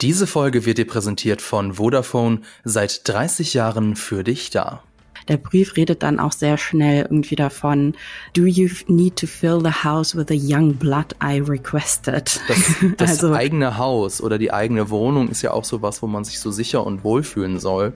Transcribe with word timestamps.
Diese 0.00 0.26
Folge 0.26 0.64
wird 0.64 0.78
dir 0.78 0.86
präsentiert 0.86 1.42
von 1.42 1.74
Vodafone, 1.74 2.40
seit 2.64 3.06
30 3.06 3.52
Jahren 3.52 3.96
für 3.96 4.24
dich 4.24 4.48
da. 4.48 4.82
Der 5.28 5.36
Brief 5.36 5.76
redet 5.76 6.02
dann 6.02 6.18
auch 6.18 6.32
sehr 6.32 6.56
schnell 6.56 7.02
irgendwie 7.02 7.36
davon, 7.36 7.94
do 8.34 8.46
you 8.46 8.68
need 8.86 9.16
to 9.16 9.26
fill 9.26 9.60
the 9.62 9.84
house 9.84 10.16
with 10.16 10.26
the 10.28 10.40
young 10.40 10.74
blood 10.74 11.14
I 11.22 11.40
requested? 11.40 12.40
Das, 12.48 12.74
das 12.96 13.10
also, 13.10 13.34
eigene 13.34 13.76
Haus 13.76 14.22
oder 14.22 14.38
die 14.38 14.52
eigene 14.52 14.88
Wohnung 14.88 15.28
ist 15.28 15.42
ja 15.42 15.50
auch 15.52 15.64
so 15.64 15.82
was, 15.82 16.00
wo 16.00 16.06
man 16.06 16.24
sich 16.24 16.40
so 16.40 16.50
sicher 16.50 16.86
und 16.86 17.04
wohlfühlen 17.04 17.60
soll. 17.60 17.92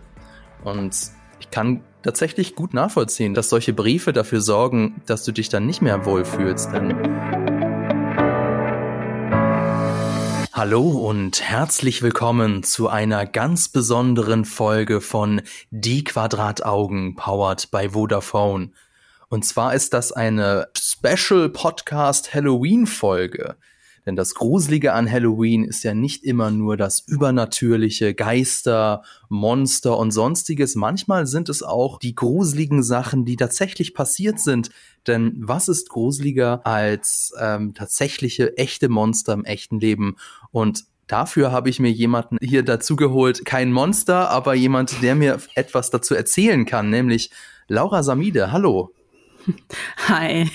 Und 0.63 0.95
ich 1.41 1.51
kann 1.51 1.81
tatsächlich 2.03 2.55
gut 2.55 2.75
nachvollziehen, 2.75 3.33
dass 3.33 3.49
solche 3.49 3.73
Briefe 3.73 4.13
dafür 4.13 4.43
sorgen, 4.43 5.01
dass 5.07 5.25
du 5.25 5.33
dich 5.33 5.49
dann 5.49 5.65
nicht 5.65 5.81
mehr 5.81 6.05
wohlfühlst, 6.05 6.71
denn 6.73 7.44
Hallo 10.57 10.89
und 10.89 11.43
herzlich 11.43 12.01
willkommen 12.03 12.63
zu 12.63 12.89
einer 12.89 13.27
ganz 13.27 13.69
besonderen 13.69 14.45
Folge 14.45 15.01
von 15.01 15.43
Die 15.73 16.05
Quadrataugen 16.05 17.17
powered 17.17 17.73
by 17.73 17.89
Vodafone. 17.89 18.71
Und 19.29 19.45
zwar 19.45 19.75
ist 19.75 19.93
das 19.95 20.13
eine 20.13 20.69
Special 20.79 21.49
Podcast 21.49 22.33
Halloween 22.35 22.87
Folge. 22.87 23.57
Denn 24.07 24.17
das 24.17 24.35
Gruselige 24.35 24.93
an 24.93 25.11
Halloween 25.11 25.65
ist 25.65 25.83
ja 25.83 25.95
nicht 25.95 26.25
immer 26.25 26.51
nur 26.51 26.77
das 26.77 27.01
übernatürliche, 27.07 28.15
Geister, 28.15 29.03
Monster 29.29 29.97
und 29.99 30.11
sonstiges. 30.11 30.75
Manchmal 30.75 31.27
sind 31.27 31.49
es 31.49 31.63
auch 31.63 31.99
die 31.99 32.15
gruseligen 32.15 32.83
Sachen, 32.83 33.25
die 33.25 33.37
tatsächlich 33.37 33.95
passiert 33.95 34.41
sind. 34.41 34.71
Denn 35.07 35.35
was 35.39 35.69
ist 35.69 35.89
gruseliger 35.89 36.67
als 36.67 37.33
ähm, 37.41 37.75
tatsächliche, 37.75 38.57
echte 38.59 38.89
Monster 38.89 39.33
im 39.33 39.45
echten 39.45 39.81
Leben? 39.81 40.17
Und 40.51 40.85
Dafür 41.07 41.53
habe 41.53 41.69
ich 41.69 41.81
mir 41.81 41.91
jemanden 41.91 42.39
hier 42.41 42.63
dazu 42.63 42.97
geholt, 42.97 43.45
kein 43.45 43.73
Monster, 43.73 44.31
aber 44.31 44.55
jemand, 44.55 45.03
der 45.03 45.15
mir 45.15 45.39
etwas 45.55 45.91
dazu 45.91 46.15
erzählen 46.15 46.65
kann, 46.65 46.89
nämlich 46.89 47.31
Laura 47.69 48.03
Samide. 48.03 48.53
Hallo. 48.53 48.91
Hi. 50.09 50.49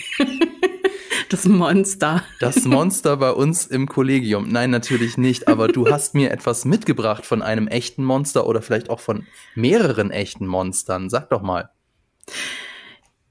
Das 1.30 1.46
Monster. 1.46 2.24
Das 2.40 2.66
Monster 2.66 3.16
bei 3.18 3.30
uns 3.32 3.68
im 3.68 3.88
Kollegium. 3.88 4.50
Nein, 4.50 4.72
natürlich 4.72 5.16
nicht. 5.16 5.48
Aber 5.48 5.68
du 5.68 5.88
hast 5.88 6.16
mir 6.16 6.32
etwas 6.32 6.66
mitgebracht 6.66 7.24
von 7.24 7.44
einem 7.44 7.68
echten 7.68 8.04
Monster 8.04 8.48
oder 8.48 8.64
vielleicht 8.64 8.90
auch 8.90 9.00
von 9.00 9.28
mehreren 9.54 10.10
echten 10.10 10.48
Monstern. 10.48 11.12
Sag 11.12 11.30
doch 11.30 11.44
mal. 11.44 11.70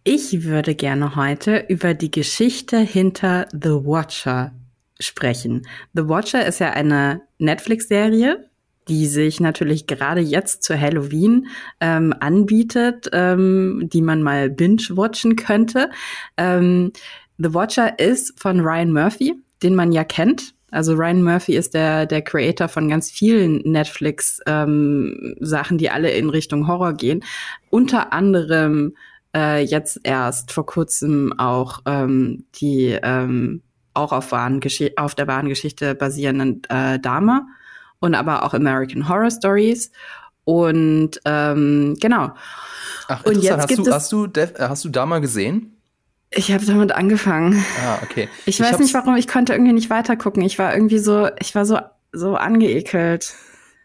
Ich 0.04 0.44
würde 0.44 0.76
gerne 0.76 1.16
heute 1.16 1.64
über 1.68 1.92
die 1.92 2.12
Geschichte 2.12 2.78
hinter 2.78 3.48
The 3.50 3.70
Watcher 3.70 4.52
sprechen. 5.00 5.66
The 5.92 6.08
Watcher 6.08 6.46
ist 6.46 6.60
ja 6.60 6.70
eine 6.70 7.22
Netflix-Serie, 7.38 8.48
die 8.88 9.06
sich 9.06 9.40
natürlich 9.40 9.88
gerade 9.88 10.20
jetzt 10.20 10.62
zu 10.62 10.80
Halloween 10.80 11.48
ähm, 11.80 12.14
anbietet, 12.20 13.10
ähm, 13.12 13.88
die 13.92 14.02
man 14.02 14.22
mal 14.22 14.50
binge-watchen 14.50 15.34
könnte. 15.34 15.90
Ähm, 16.36 16.92
The 17.38 17.54
Watcher 17.54 17.98
ist 17.98 18.38
von 18.38 18.60
Ryan 18.60 18.92
Murphy, 18.92 19.34
den 19.62 19.74
man 19.74 19.92
ja 19.92 20.04
kennt. 20.04 20.54
Also 20.70 20.94
Ryan 20.94 21.22
Murphy 21.22 21.56
ist 21.56 21.72
der, 21.72 22.04
der 22.04 22.22
Creator 22.22 22.68
von 22.68 22.88
ganz 22.88 23.10
vielen 23.10 23.62
Netflix-Sachen, 23.64 25.72
ähm, 25.72 25.78
die 25.78 25.90
alle 25.90 26.10
in 26.10 26.28
Richtung 26.28 26.68
Horror 26.68 26.92
gehen. 26.92 27.24
Unter 27.70 28.12
anderem 28.12 28.94
äh, 29.34 29.64
jetzt 29.64 30.00
erst 30.02 30.52
vor 30.52 30.66
kurzem 30.66 31.32
auch 31.38 31.80
ähm, 31.86 32.44
die 32.56 32.98
ähm, 33.02 33.62
auch 33.94 34.12
auf, 34.12 34.32
auf 34.32 35.14
der 35.14 35.26
wahren 35.26 35.48
Geschichte 35.48 35.94
basierenden 35.94 36.62
äh, 36.68 37.00
Dame 37.00 37.46
und 38.00 38.14
aber 38.14 38.44
auch 38.44 38.54
American 38.54 39.08
Horror 39.08 39.30
Stories. 39.30 39.90
Und 40.44 41.20
ähm, 41.24 41.96
genau. 42.00 42.30
Ach, 43.08 43.24
und 43.24 43.42
jetzt 43.42 43.58
hast, 43.58 43.68
gibt 43.68 43.78
du, 43.78 43.90
es 43.90 43.94
hast, 43.94 44.12
du, 44.12 44.28
hast 44.58 44.84
du 44.84 44.88
Dama 44.88 45.18
gesehen? 45.18 45.77
Ich 46.30 46.52
habe 46.52 46.64
damit 46.66 46.92
angefangen. 46.92 47.64
Ah, 47.84 47.98
okay. 48.02 48.28
Ich, 48.44 48.60
ich 48.60 48.60
weiß 48.60 48.78
nicht 48.78 48.92
warum, 48.94 49.16
ich 49.16 49.26
konnte 49.26 49.54
irgendwie 49.54 49.72
nicht 49.72 49.90
weitergucken. 49.90 50.42
Ich 50.42 50.58
war 50.58 50.74
irgendwie 50.74 50.98
so, 50.98 51.28
ich 51.40 51.54
war 51.54 51.64
so, 51.64 51.78
so 52.12 52.34
angeekelt. 52.34 53.34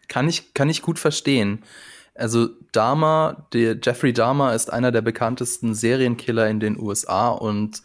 Kann 0.08 0.28
ich, 0.28 0.52
kann 0.52 0.68
ich 0.68 0.82
gut 0.82 0.98
verstehen. 0.98 1.62
Also 2.14 2.48
Dahmer, 2.72 3.48
der 3.52 3.78
Jeffrey 3.82 4.12
Dahmer 4.12 4.54
ist 4.54 4.72
einer 4.72 4.92
der 4.92 5.02
bekanntesten 5.02 5.74
Serienkiller 5.74 6.48
in 6.48 6.60
den 6.60 6.78
USA 6.78 7.28
und 7.28 7.82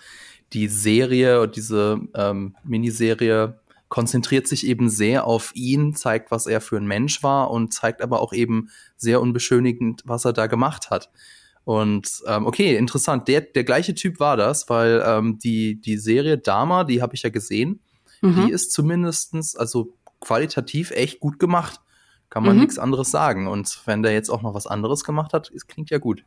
die 0.53 0.67
Serie, 0.67 1.47
diese 1.47 1.99
ähm, 2.15 2.55
Miniserie 2.63 3.59
konzentriert 3.87 4.47
sich 4.47 4.67
eben 4.67 4.89
sehr 4.89 5.25
auf 5.25 5.51
ihn, 5.55 5.95
zeigt, 5.95 6.31
was 6.31 6.45
er 6.45 6.61
für 6.61 6.77
ein 6.77 6.85
Mensch 6.85 7.23
war 7.23 7.49
und 7.49 7.73
zeigt 7.73 8.01
aber 8.01 8.21
auch 8.21 8.33
eben 8.33 8.69
sehr 8.97 9.19
unbeschönigend, 9.19 10.03
was 10.05 10.25
er 10.25 10.33
da 10.33 10.47
gemacht 10.47 10.91
hat. 10.91 11.09
Und 11.69 12.23
ähm, 12.25 12.47
okay, 12.47 12.75
interessant. 12.75 13.27
Der, 13.27 13.41
der 13.41 13.63
gleiche 13.63 13.93
Typ 13.93 14.19
war 14.19 14.35
das, 14.35 14.69
weil 14.69 15.03
ähm, 15.05 15.37
die, 15.37 15.79
die 15.79 15.97
Serie 15.97 16.39
Dama, 16.39 16.83
die 16.83 16.99
habe 16.99 17.13
ich 17.13 17.21
ja 17.21 17.29
gesehen, 17.29 17.79
mhm. 18.21 18.47
die 18.47 18.51
ist 18.51 18.71
zumindestens 18.71 19.55
also 19.55 19.93
qualitativ 20.19 20.89
echt 20.89 21.19
gut 21.19 21.37
gemacht. 21.37 21.79
Kann 22.31 22.41
man 22.41 22.55
mhm. 22.55 22.61
nichts 22.61 22.79
anderes 22.79 23.11
sagen. 23.11 23.45
Und 23.45 23.83
wenn 23.85 24.01
der 24.01 24.13
jetzt 24.13 24.31
auch 24.31 24.41
noch 24.41 24.55
was 24.55 24.65
anderes 24.65 25.03
gemacht 25.03 25.31
hat, 25.31 25.51
es 25.53 25.67
klingt 25.67 25.91
ja 25.91 25.99
gut. 25.99 26.23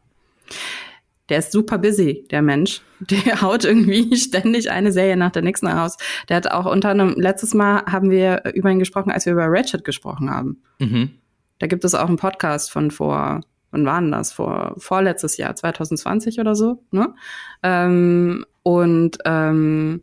Der 1.29 1.41
ist 1.41 1.51
super 1.51 1.79
busy, 1.79 2.25
der 2.31 2.43
Mensch. 2.43 2.81
Der 3.01 3.41
haut 3.43 3.65
irgendwie 3.65 4.17
ständig 4.17 4.71
eine 4.71 4.93
Serie 4.93 5.17
nach 5.17 5.33
der 5.33 5.43
nächsten 5.43 5.67
raus. 5.67 5.97
Der 6.29 6.37
hat 6.37 6.53
auch 6.53 6.67
unter 6.67 6.91
anderem, 6.91 7.19
letztes 7.19 7.53
Mal 7.53 7.83
haben 7.87 8.13
wir 8.13 8.45
über 8.55 8.71
ihn 8.71 8.79
gesprochen, 8.79 9.11
als 9.11 9.27
wir 9.27 9.33
über 9.33 9.47
Ratchet 9.49 9.83
gesprochen 9.83 10.31
haben. 10.31 10.63
Mhm. 10.79 11.11
Da 11.59 11.67
gibt 11.67 11.85
es 11.85 11.97
auch 11.97 12.07
einen 12.07 12.17
Podcast 12.17 12.71
von 12.71 12.93
vor 12.93 13.41
wann 13.73 13.85
war 13.85 14.01
denn 14.01 14.13
das? 14.13 14.33
Vor 14.33 14.75
vorletztes 14.79 15.37
Jahr, 15.37 15.57
2020 15.57 16.39
oder 16.39 16.55
so, 16.55 16.85
ne? 16.93 17.15
Ähm, 17.63 18.45
und 18.63 19.19
ähm, 19.25 20.03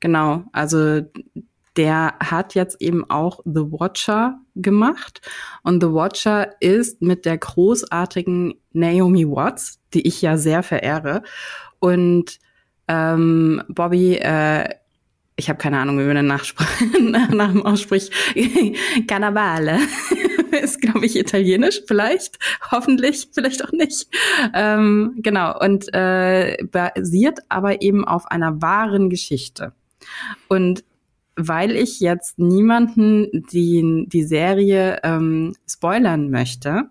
genau, 0.00 0.44
also 0.52 1.02
der 1.76 2.14
hat 2.20 2.54
jetzt 2.54 2.80
eben 2.80 3.08
auch 3.10 3.40
The 3.44 3.70
Watcher 3.72 4.38
gemacht. 4.54 5.20
Und 5.62 5.82
The 5.82 5.90
Watcher 5.90 6.52
ist 6.60 7.02
mit 7.02 7.24
der 7.26 7.38
großartigen 7.38 8.54
Naomi 8.72 9.28
Watts, 9.28 9.80
die 9.92 10.06
ich 10.06 10.22
ja 10.22 10.38
sehr 10.38 10.62
verehre. 10.62 11.22
Und 11.78 12.38
ähm, 12.88 13.62
Bobby, 13.68 14.16
äh, 14.16 14.68
ich 15.36 15.50
habe 15.50 15.58
keine 15.58 15.78
Ahnung, 15.78 15.98
wie 15.98 16.04
man 16.04 16.16
den 16.16 16.26
nach, 16.26 16.44
nach 17.30 17.52
dem 17.52 17.66
ausspricht, 17.66 18.10
Cannavale. 19.06 19.78
ist, 20.62 20.80
glaube 20.80 21.06
ich, 21.06 21.16
italienisch, 21.16 21.82
vielleicht, 21.86 22.38
hoffentlich, 22.70 23.28
vielleicht 23.32 23.64
auch 23.64 23.72
nicht. 23.72 24.08
Ähm, 24.54 25.14
genau, 25.18 25.58
und 25.58 25.92
äh, 25.92 26.56
basiert 26.70 27.40
aber 27.48 27.82
eben 27.82 28.06
auf 28.06 28.26
einer 28.26 28.60
wahren 28.62 29.10
Geschichte. 29.10 29.72
Und 30.48 30.84
weil 31.36 31.76
ich 31.76 32.00
jetzt 32.00 32.38
niemanden 32.38 33.46
die, 33.52 34.06
die 34.08 34.24
Serie 34.24 35.00
ähm, 35.02 35.54
spoilern 35.68 36.30
möchte, 36.30 36.84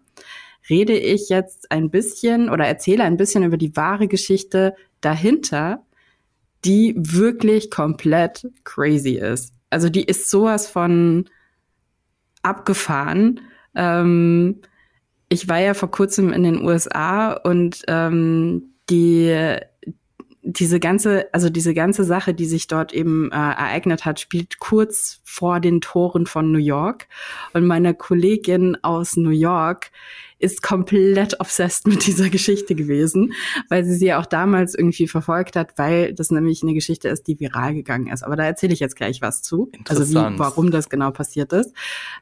rede 0.70 0.98
ich 0.98 1.30
jetzt 1.30 1.72
ein 1.72 1.90
bisschen 1.90 2.50
oder 2.50 2.66
erzähle 2.66 3.04
ein 3.04 3.18
bisschen 3.18 3.44
über 3.44 3.58
die 3.58 3.76
wahre 3.76 4.08
Geschichte 4.08 4.76
dahinter, 5.02 5.84
die 6.64 6.96
wirklich 6.98 7.70
komplett 7.70 8.48
crazy 8.64 9.16
ist. 9.16 9.54
Also 9.70 9.90
die 9.90 10.04
ist 10.04 10.30
sowas 10.30 10.68
von 10.68 11.30
abgefahren. 12.46 13.42
Ähm, 13.76 14.62
ich 15.30 15.50
war 15.50 15.60
ja 15.60 15.74
vor 15.74 15.92
kurzem 15.92 16.32
in 16.32 16.44
den 16.44 16.64
USA 16.64 17.34
und 17.34 17.82
ähm, 17.88 18.76
die 18.90 19.58
diese 20.48 20.80
ganze, 20.80 21.34
also 21.34 21.50
diese 21.50 21.74
ganze 21.74 22.04
Sache, 22.04 22.36
die 22.36 22.46
sich 22.46 22.68
dort 22.68 22.94
eben 22.94 23.32
äh, 23.32 23.36
ereignet 23.36 24.06
hat, 24.06 24.20
spielt 24.20 24.60
kurz 24.60 25.22
vor 25.24 25.60
den 25.60 25.82
Toren 25.82 26.28
von 26.28 26.52
New 26.52 26.60
York. 26.60 27.08
Und 27.54 27.66
meine 27.66 27.96
Kollegin 27.96 28.78
aus 28.84 29.18
New 29.18 29.32
York 29.32 29.92
ist 30.40 30.62
komplett 30.62 31.40
obsessed 31.40 31.88
mit 31.88 32.06
dieser 32.06 32.30
Geschichte 32.30 32.76
gewesen, 32.76 33.34
weil 33.70 33.86
sie 33.86 33.96
sie 33.96 34.14
auch 34.14 34.26
damals 34.26 34.76
irgendwie 34.76 35.08
verfolgt 35.08 35.56
hat, 35.56 35.78
weil 35.78 36.14
das 36.14 36.30
nämlich 36.30 36.62
eine 36.62 36.74
Geschichte 36.74 37.08
ist, 37.08 37.28
die 37.28 37.40
viral 37.40 37.74
gegangen 37.74 38.08
ist. 38.08 38.24
Aber 38.24 38.36
da 38.36 38.44
erzähle 38.44 38.74
ich 38.74 38.80
jetzt 38.80 38.96
gleich 38.96 39.22
was 39.22 39.42
zu. 39.42 39.72
Also 39.88 40.10
wie, 40.10 40.38
warum 40.38 40.72
das 40.72 40.90
genau 40.90 41.12
passiert 41.12 41.54
ist. 41.54 41.74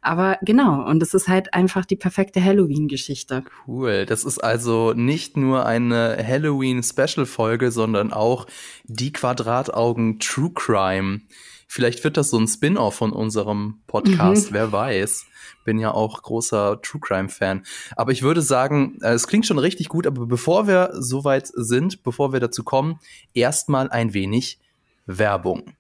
Aber 0.02 0.38
genau, 0.42 0.88
und 0.88 1.02
es 1.02 1.14
ist 1.14 1.28
halt 1.28 1.54
einfach 1.54 1.86
die 1.86 1.96
perfekte 1.96 2.44
Halloween-Geschichte. 2.44 3.44
Cool. 3.68 4.06
Das 4.06 4.26
ist 4.26 4.44
also 4.44 4.94
nicht 4.94 5.38
nur 5.38 5.66
eine 5.66 6.18
Halloween-Special-Folge, 6.26 7.72
sondern 7.72 8.14
auch 8.14 8.46
die 8.84 9.12
Quadrataugen 9.12 10.20
True 10.20 10.52
Crime. 10.54 11.22
Vielleicht 11.68 12.04
wird 12.04 12.18
das 12.18 12.30
so 12.30 12.38
ein 12.38 12.48
Spin-off 12.48 12.96
von 12.96 13.12
unserem 13.12 13.82
Podcast, 13.88 14.52
mhm. 14.52 14.56
wer 14.56 14.72
weiß 14.72 15.26
bin 15.64 15.80
ja 15.80 15.94
auch 15.94 16.22
großer 16.22 16.82
True 16.82 17.02
Crime 17.02 17.30
Fan. 17.30 17.64
Aber 17.96 18.12
ich 18.12 18.24
würde 18.24 18.42
sagen, 18.42 18.98
äh, 19.02 19.14
es 19.14 19.28
klingt 19.28 19.46
schon 19.46 19.60
richtig 19.60 19.90
gut, 19.90 20.08
aber 20.08 20.26
bevor 20.26 20.68
wir 20.68 20.92
soweit 20.94 21.48
sind, 21.48 22.04
bevor 22.04 22.34
wir 22.34 22.40
dazu 22.40 22.64
kommen, 22.64 23.00
erstmal 23.34 23.90
ein 23.90 24.14
wenig 24.14 24.60
Werbung. 25.06 25.74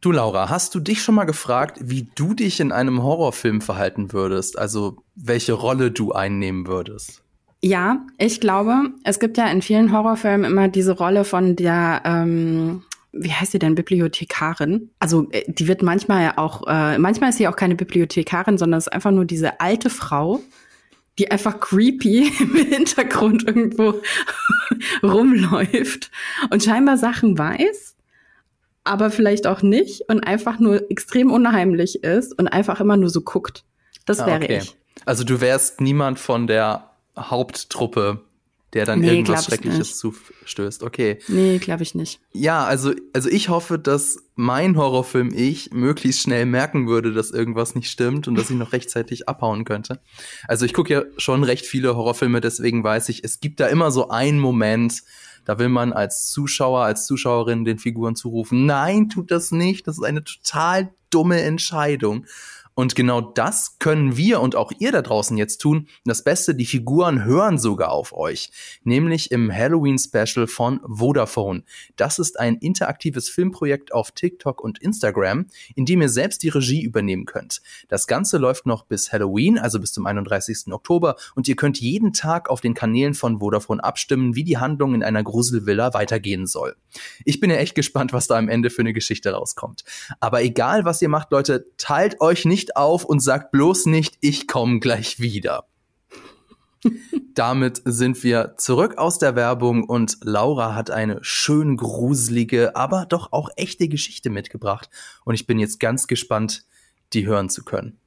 Du 0.00 0.10
Laura, 0.10 0.48
hast 0.48 0.74
du 0.74 0.80
dich 0.80 1.02
schon 1.02 1.14
mal 1.14 1.24
gefragt, 1.24 1.78
wie 1.80 2.08
du 2.16 2.34
dich 2.34 2.58
in 2.58 2.72
einem 2.72 3.02
Horrorfilm 3.02 3.60
verhalten 3.60 4.12
würdest? 4.12 4.58
Also 4.58 4.96
welche 5.14 5.52
Rolle 5.52 5.92
du 5.92 6.12
einnehmen 6.12 6.66
würdest? 6.66 7.22
Ja, 7.60 8.04
ich 8.18 8.40
glaube, 8.40 8.90
es 9.04 9.20
gibt 9.20 9.38
ja 9.38 9.46
in 9.46 9.62
vielen 9.62 9.92
Horrorfilmen 9.92 10.50
immer 10.50 10.66
diese 10.66 10.96
Rolle 10.96 11.24
von 11.24 11.54
der, 11.54 12.02
ähm, 12.04 12.82
wie 13.12 13.32
heißt 13.32 13.52
sie 13.52 13.58
denn, 13.58 13.74
Bibliothekarin? 13.74 14.90
Also 14.98 15.28
äh, 15.30 15.44
die 15.46 15.68
wird 15.68 15.82
manchmal 15.82 16.22
ja 16.22 16.38
auch, 16.38 16.66
äh, 16.66 16.98
manchmal 16.98 17.30
ist 17.30 17.38
sie 17.38 17.48
auch 17.48 17.56
keine 17.56 17.74
Bibliothekarin, 17.74 18.58
sondern 18.58 18.78
es 18.78 18.86
ist 18.86 18.92
einfach 18.92 19.10
nur 19.10 19.24
diese 19.24 19.60
alte 19.60 19.90
Frau, 19.90 20.40
die 21.18 21.30
einfach 21.30 21.60
creepy 21.60 22.32
im 22.40 22.54
Hintergrund 22.54 23.46
irgendwo 23.46 24.00
rumläuft 25.02 26.10
und 26.50 26.62
scheinbar 26.62 26.96
Sachen 26.96 27.38
weiß 27.38 27.92
aber 28.84 29.10
vielleicht 29.10 29.46
auch 29.46 29.62
nicht 29.62 30.02
und 30.08 30.20
einfach 30.20 30.58
nur 30.58 30.90
extrem 30.90 31.30
unheimlich 31.30 32.02
ist 32.02 32.36
und 32.38 32.48
einfach 32.48 32.80
immer 32.80 32.96
nur 32.96 33.10
so 33.10 33.20
guckt. 33.20 33.64
Das 34.06 34.20
ah, 34.20 34.26
wäre 34.26 34.44
okay. 34.44 34.58
ich. 34.62 34.76
Also 35.04 35.24
du 35.24 35.40
wärst 35.40 35.80
niemand 35.80 36.18
von 36.18 36.46
der 36.46 36.90
Haupttruppe, 37.18 38.20
der 38.74 38.86
dann 38.86 39.00
nee, 39.00 39.10
irgendwas 39.10 39.44
Schreckliches 39.44 39.98
zustößt. 39.98 40.82
Okay. 40.82 41.18
Nee, 41.28 41.58
glaube 41.58 41.82
ich 41.82 41.94
nicht. 41.94 42.20
Ja, 42.32 42.64
also, 42.64 42.92
also 43.12 43.28
ich 43.28 43.48
hoffe, 43.50 43.78
dass 43.78 44.16
mein 44.34 44.76
Horrorfilm 44.76 45.32
ich 45.34 45.72
möglichst 45.72 46.22
schnell 46.22 46.46
merken 46.46 46.88
würde, 46.88 47.12
dass 47.12 47.30
irgendwas 47.30 47.74
nicht 47.74 47.90
stimmt 47.90 48.28
und 48.28 48.34
dass 48.34 48.50
ich 48.50 48.56
noch 48.56 48.72
rechtzeitig 48.72 49.28
abhauen 49.28 49.64
könnte. 49.64 50.00
Also 50.48 50.64
ich 50.64 50.72
gucke 50.72 50.92
ja 50.92 51.02
schon 51.18 51.44
recht 51.44 51.66
viele 51.66 51.96
Horrorfilme, 51.96 52.40
deswegen 52.40 52.82
weiß 52.82 53.10
ich, 53.10 53.24
es 53.24 53.40
gibt 53.40 53.60
da 53.60 53.66
immer 53.66 53.90
so 53.90 54.08
einen 54.08 54.38
Moment, 54.38 55.02
da 55.44 55.58
will 55.58 55.68
man 55.68 55.92
als 55.92 56.30
Zuschauer, 56.30 56.84
als 56.84 57.06
Zuschauerin 57.06 57.64
den 57.64 57.78
Figuren 57.78 58.16
zurufen, 58.16 58.64
nein, 58.64 59.10
tut 59.10 59.30
das 59.30 59.52
nicht, 59.52 59.86
das 59.86 59.98
ist 59.98 60.04
eine 60.04 60.24
total 60.24 60.94
dumme 61.10 61.42
Entscheidung. 61.42 62.24
Und 62.74 62.94
genau 62.94 63.20
das 63.20 63.78
können 63.78 64.16
wir 64.16 64.40
und 64.40 64.56
auch 64.56 64.72
ihr 64.78 64.92
da 64.92 65.02
draußen 65.02 65.36
jetzt 65.36 65.58
tun. 65.58 65.88
Das 66.04 66.24
Beste, 66.24 66.54
die 66.54 66.64
Figuren 66.64 67.24
hören 67.24 67.58
sogar 67.58 67.92
auf 67.92 68.14
euch, 68.14 68.50
nämlich 68.82 69.30
im 69.30 69.52
Halloween-Special 69.52 70.46
von 70.46 70.80
Vodafone. 70.86 71.64
Das 71.96 72.18
ist 72.18 72.40
ein 72.40 72.56
interaktives 72.56 73.28
Filmprojekt 73.28 73.92
auf 73.92 74.12
TikTok 74.12 74.62
und 74.62 74.78
Instagram, 74.78 75.46
in 75.74 75.84
dem 75.84 76.00
ihr 76.00 76.08
selbst 76.08 76.42
die 76.42 76.48
Regie 76.48 76.82
übernehmen 76.82 77.26
könnt. 77.26 77.60
Das 77.88 78.06
Ganze 78.06 78.38
läuft 78.38 78.66
noch 78.66 78.84
bis 78.86 79.12
Halloween, 79.12 79.58
also 79.58 79.78
bis 79.78 79.92
zum 79.92 80.06
31. 80.06 80.72
Oktober, 80.72 81.16
und 81.34 81.48
ihr 81.48 81.56
könnt 81.56 81.80
jeden 81.80 82.12
Tag 82.12 82.48
auf 82.48 82.60
den 82.60 82.74
Kanälen 82.74 83.14
von 83.14 83.40
Vodafone 83.40 83.82
abstimmen, 83.84 84.34
wie 84.34 84.44
die 84.44 84.58
Handlung 84.58 84.94
in 84.94 85.02
einer 85.02 85.22
Gruselvilla 85.22 85.94
weitergehen 85.94 86.46
soll. 86.46 86.76
Ich 87.24 87.40
bin 87.40 87.50
ja 87.50 87.56
echt 87.56 87.74
gespannt, 87.74 88.12
was 88.12 88.26
da 88.26 88.36
am 88.38 88.48
Ende 88.48 88.70
für 88.70 88.82
eine 88.82 88.92
Geschichte 88.92 89.32
rauskommt. 89.32 89.84
Aber 90.20 90.42
egal, 90.42 90.84
was 90.84 91.02
ihr 91.02 91.08
macht, 91.08 91.30
Leute, 91.32 91.66
teilt 91.76 92.20
euch 92.20 92.44
nicht 92.44 92.61
nicht 92.62 92.76
auf 92.76 93.04
und 93.04 93.20
sagt 93.20 93.50
bloß 93.50 93.86
nicht, 93.86 94.18
ich 94.20 94.46
komme 94.46 94.78
gleich 94.78 95.18
wieder. 95.18 95.66
Damit 97.34 97.82
sind 97.84 98.22
wir 98.22 98.54
zurück 98.56 98.98
aus 98.98 99.18
der 99.18 99.34
Werbung 99.34 99.84
und 99.84 100.18
Laura 100.22 100.74
hat 100.74 100.90
eine 100.90 101.18
schön 101.22 101.76
gruselige, 101.76 102.76
aber 102.76 103.06
doch 103.06 103.32
auch 103.32 103.48
echte 103.56 103.88
Geschichte 103.88 104.30
mitgebracht. 104.30 104.90
Und 105.24 105.34
ich 105.34 105.46
bin 105.46 105.58
jetzt 105.58 105.80
ganz 105.80 106.06
gespannt, 106.06 106.64
die 107.12 107.26
hören 107.26 107.48
zu 107.48 107.64
können. 107.64 107.98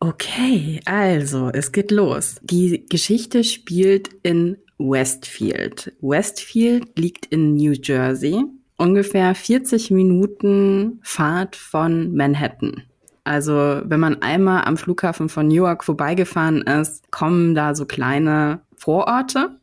Okay, 0.00 0.80
also 0.84 1.50
es 1.52 1.70
geht 1.70 1.90
los. 1.90 2.36
Die 2.42 2.86
Geschichte 2.88 3.44
spielt 3.44 4.10
in 4.22 4.56
Westfield. 4.78 5.92
Westfield 6.00 6.98
liegt 6.98 7.26
in 7.26 7.54
New 7.54 7.72
Jersey 7.72 8.44
ungefähr 8.76 9.34
40 9.34 9.90
Minuten 9.90 11.00
Fahrt 11.02 11.56
von 11.56 12.14
Manhattan. 12.14 12.82
Also 13.24 13.80
wenn 13.84 14.00
man 14.00 14.20
einmal 14.22 14.64
am 14.64 14.76
Flughafen 14.76 15.28
von 15.28 15.48
New 15.48 15.54
York 15.54 15.84
vorbeigefahren 15.84 16.62
ist, 16.62 17.10
kommen 17.10 17.54
da 17.54 17.74
so 17.74 17.86
kleine 17.86 18.60
Vororte 18.76 19.58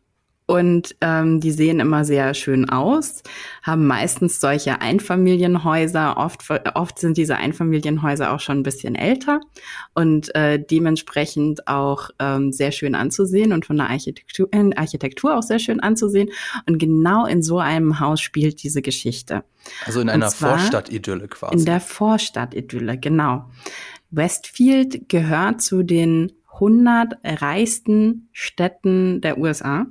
und 0.51 0.97
ähm, 0.99 1.39
die 1.39 1.51
sehen 1.51 1.79
immer 1.79 2.03
sehr 2.03 2.33
schön 2.33 2.69
aus, 2.69 3.23
haben 3.63 3.87
meistens 3.87 4.41
solche 4.41 4.81
Einfamilienhäuser. 4.81 6.17
Oft, 6.17 6.41
oft 6.75 6.99
sind 6.99 7.15
diese 7.15 7.37
Einfamilienhäuser 7.37 8.33
auch 8.33 8.41
schon 8.41 8.57
ein 8.57 8.63
bisschen 8.63 8.95
älter 8.95 9.39
und 9.93 10.35
äh, 10.35 10.61
dementsprechend 10.61 11.69
auch 11.69 12.09
ähm, 12.19 12.51
sehr 12.51 12.73
schön 12.73 12.95
anzusehen 12.95 13.53
und 13.53 13.65
von 13.65 13.77
der 13.77 13.89
Architektur, 13.89 14.49
äh, 14.51 14.71
Architektur 14.75 15.37
auch 15.37 15.43
sehr 15.43 15.59
schön 15.59 15.79
anzusehen. 15.79 16.29
Und 16.67 16.79
genau 16.79 17.25
in 17.25 17.43
so 17.43 17.59
einem 17.59 18.01
Haus 18.01 18.19
spielt 18.19 18.61
diese 18.61 18.81
Geschichte. 18.81 19.45
Also 19.85 20.01
in 20.01 20.09
einer 20.09 20.31
Vorstadtidylle 20.31 21.29
quasi. 21.29 21.55
In 21.55 21.63
der 21.63 21.79
Vorstadtidylle, 21.79 22.97
genau. 22.97 23.45
Westfield 24.09 25.07
gehört 25.07 25.61
zu 25.61 25.83
den 25.83 26.33
100 26.55 27.13
reichsten 27.23 28.27
Städten 28.33 29.21
der 29.21 29.37
USA. 29.37 29.85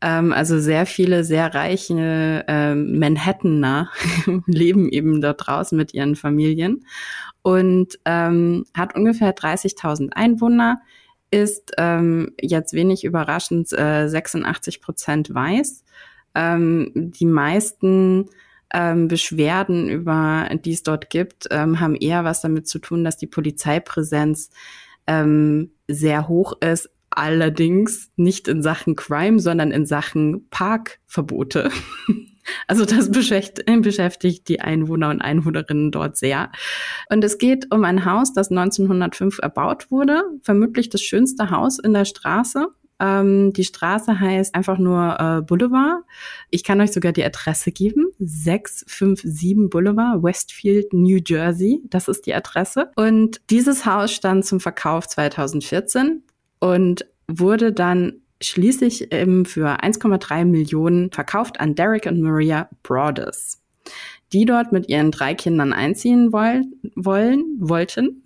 Ähm, 0.00 0.32
also 0.32 0.60
sehr 0.60 0.86
viele 0.86 1.24
sehr 1.24 1.54
reiche 1.54 2.44
ähm, 2.46 2.98
Manhattaner 2.98 3.90
leben 4.46 4.88
eben 4.88 5.20
dort 5.20 5.46
draußen 5.46 5.76
mit 5.76 5.92
ihren 5.92 6.14
Familien 6.14 6.84
und 7.42 7.98
ähm, 8.04 8.64
hat 8.76 8.94
ungefähr 8.94 9.34
30.000 9.34 10.12
Einwohner, 10.12 10.80
ist 11.30 11.72
ähm, 11.78 12.34
jetzt 12.40 12.72
wenig 12.72 13.04
überraschend 13.04 13.72
äh, 13.72 14.08
86 14.08 14.80
Prozent 14.80 15.34
weiß. 15.34 15.84
Ähm, 16.34 16.90
die 16.94 17.26
meisten 17.26 18.30
ähm, 18.72 19.08
Beschwerden, 19.08 19.88
über 19.88 20.48
die 20.64 20.72
es 20.72 20.82
dort 20.82 21.10
gibt, 21.10 21.48
ähm, 21.50 21.80
haben 21.80 21.94
eher 21.96 22.24
was 22.24 22.40
damit 22.40 22.68
zu 22.68 22.78
tun, 22.78 23.04
dass 23.04 23.16
die 23.16 23.26
Polizeipräsenz 23.26 24.50
ähm, 25.06 25.72
sehr 25.86 26.28
hoch 26.28 26.54
ist, 26.60 26.90
allerdings 27.10 28.10
nicht 28.16 28.48
in 28.48 28.62
Sachen 28.62 28.96
Crime, 28.96 29.40
sondern 29.40 29.70
in 29.70 29.86
Sachen 29.86 30.48
Parkverbote. 30.50 31.70
Also 32.66 32.86
das 32.86 33.10
beschäftigt 33.10 34.48
die 34.48 34.60
Einwohner 34.60 35.10
und 35.10 35.20
Einwohnerinnen 35.20 35.90
dort 35.90 36.16
sehr. 36.16 36.50
Und 37.10 37.22
es 37.22 37.36
geht 37.36 37.72
um 37.74 37.84
ein 37.84 38.06
Haus, 38.06 38.32
das 38.32 38.50
1905 38.50 39.38
erbaut 39.40 39.90
wurde, 39.90 40.22
vermutlich 40.42 40.88
das 40.88 41.02
schönste 41.02 41.50
Haus 41.50 41.78
in 41.78 41.92
der 41.92 42.06
Straße. 42.06 42.68
Ähm, 43.00 43.52
die 43.52 43.64
Straße 43.64 44.18
heißt 44.18 44.54
einfach 44.54 44.78
nur 44.78 45.16
äh, 45.20 45.42
Boulevard. 45.42 46.02
Ich 46.50 46.64
kann 46.64 46.80
euch 46.80 46.92
sogar 46.92 47.12
die 47.12 47.24
Adresse 47.24 47.70
geben. 47.70 48.06
657 48.18 49.70
Boulevard, 49.70 50.22
Westfield, 50.22 50.92
New 50.92 51.20
Jersey. 51.24 51.80
Das 51.84 52.08
ist 52.08 52.26
die 52.26 52.34
Adresse. 52.34 52.90
Und 52.96 53.40
dieses 53.50 53.86
Haus 53.86 54.12
stand 54.12 54.44
zum 54.44 54.58
Verkauf 54.58 55.06
2014 55.06 56.22
und 56.60 57.06
wurde 57.26 57.72
dann 57.72 58.20
schließlich 58.40 59.08
ähm, 59.10 59.44
für 59.44 59.80
1,3 59.80 60.44
Millionen 60.44 61.10
verkauft 61.10 61.60
an 61.60 61.74
Derek 61.74 62.06
und 62.06 62.20
Maria 62.20 62.68
Broadus, 62.82 63.58
die 64.32 64.44
dort 64.44 64.72
mit 64.72 64.88
ihren 64.88 65.10
drei 65.10 65.34
Kindern 65.34 65.72
einziehen 65.72 66.32
wollen, 66.32 66.74
wollen 66.94 67.44
wollten 67.58 68.22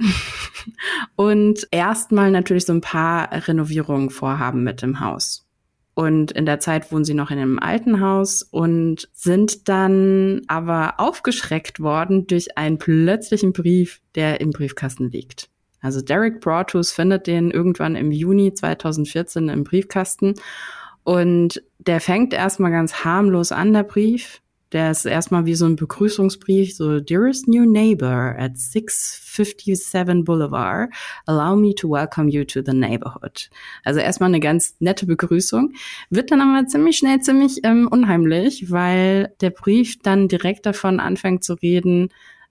und 1.16 1.66
erstmal 1.70 2.30
natürlich 2.30 2.66
so 2.66 2.72
ein 2.72 2.80
paar 2.80 3.30
Renovierungen 3.48 4.10
vorhaben 4.10 4.62
mit 4.62 4.82
dem 4.82 5.00
Haus. 5.00 5.46
Und 5.94 6.32
in 6.32 6.46
der 6.46 6.58
Zeit 6.58 6.90
wohnen 6.90 7.04
sie 7.04 7.12
noch 7.12 7.30
in 7.30 7.38
einem 7.38 7.58
alten 7.58 8.00
Haus 8.00 8.42
und 8.42 9.10
sind 9.12 9.68
dann 9.68 10.40
aber 10.46 10.94
aufgeschreckt 10.98 11.80
worden 11.80 12.26
durch 12.26 12.56
einen 12.56 12.78
plötzlichen 12.78 13.52
Brief, 13.52 14.00
der 14.14 14.40
im 14.40 14.50
Briefkasten 14.50 15.10
liegt. 15.10 15.51
Also 15.82 16.00
Derek 16.00 16.40
Broadhus 16.40 16.92
findet 16.92 17.26
den 17.26 17.50
irgendwann 17.50 17.96
im 17.96 18.10
Juni 18.10 18.54
2014 18.54 19.48
im 19.48 19.64
Briefkasten 19.64 20.34
und 21.04 21.62
der 21.78 22.00
fängt 22.00 22.32
erstmal 22.32 22.70
ganz 22.70 23.04
harmlos 23.04 23.52
an, 23.52 23.72
der 23.72 23.82
Brief. 23.82 24.40
Der 24.72 24.90
ist 24.90 25.04
erstmal 25.04 25.44
wie 25.44 25.54
so 25.54 25.66
ein 25.66 25.76
Begrüßungsbrief, 25.76 26.74
so 26.74 26.98
Dearest 26.98 27.46
New 27.46 27.70
Neighbor 27.70 28.34
at 28.38 28.56
657 28.56 30.24
Boulevard, 30.24 30.88
allow 31.26 31.54
me 31.54 31.74
to 31.74 31.90
welcome 31.90 32.30
you 32.30 32.44
to 32.44 32.62
the 32.64 32.72
neighborhood. 32.72 33.50
Also 33.84 34.00
erstmal 34.00 34.30
eine 34.30 34.40
ganz 34.40 34.76
nette 34.78 35.04
Begrüßung, 35.04 35.74
wird 36.08 36.30
dann 36.30 36.40
aber 36.40 36.66
ziemlich 36.66 36.96
schnell 36.96 37.20
ziemlich 37.20 37.60
ähm, 37.64 37.86
unheimlich, 37.90 38.70
weil 38.70 39.34
der 39.42 39.50
Brief 39.50 39.98
dann 40.02 40.28
direkt 40.28 40.64
davon 40.64 41.00
anfängt 41.00 41.44
zu 41.44 41.52
reden, 41.54 42.08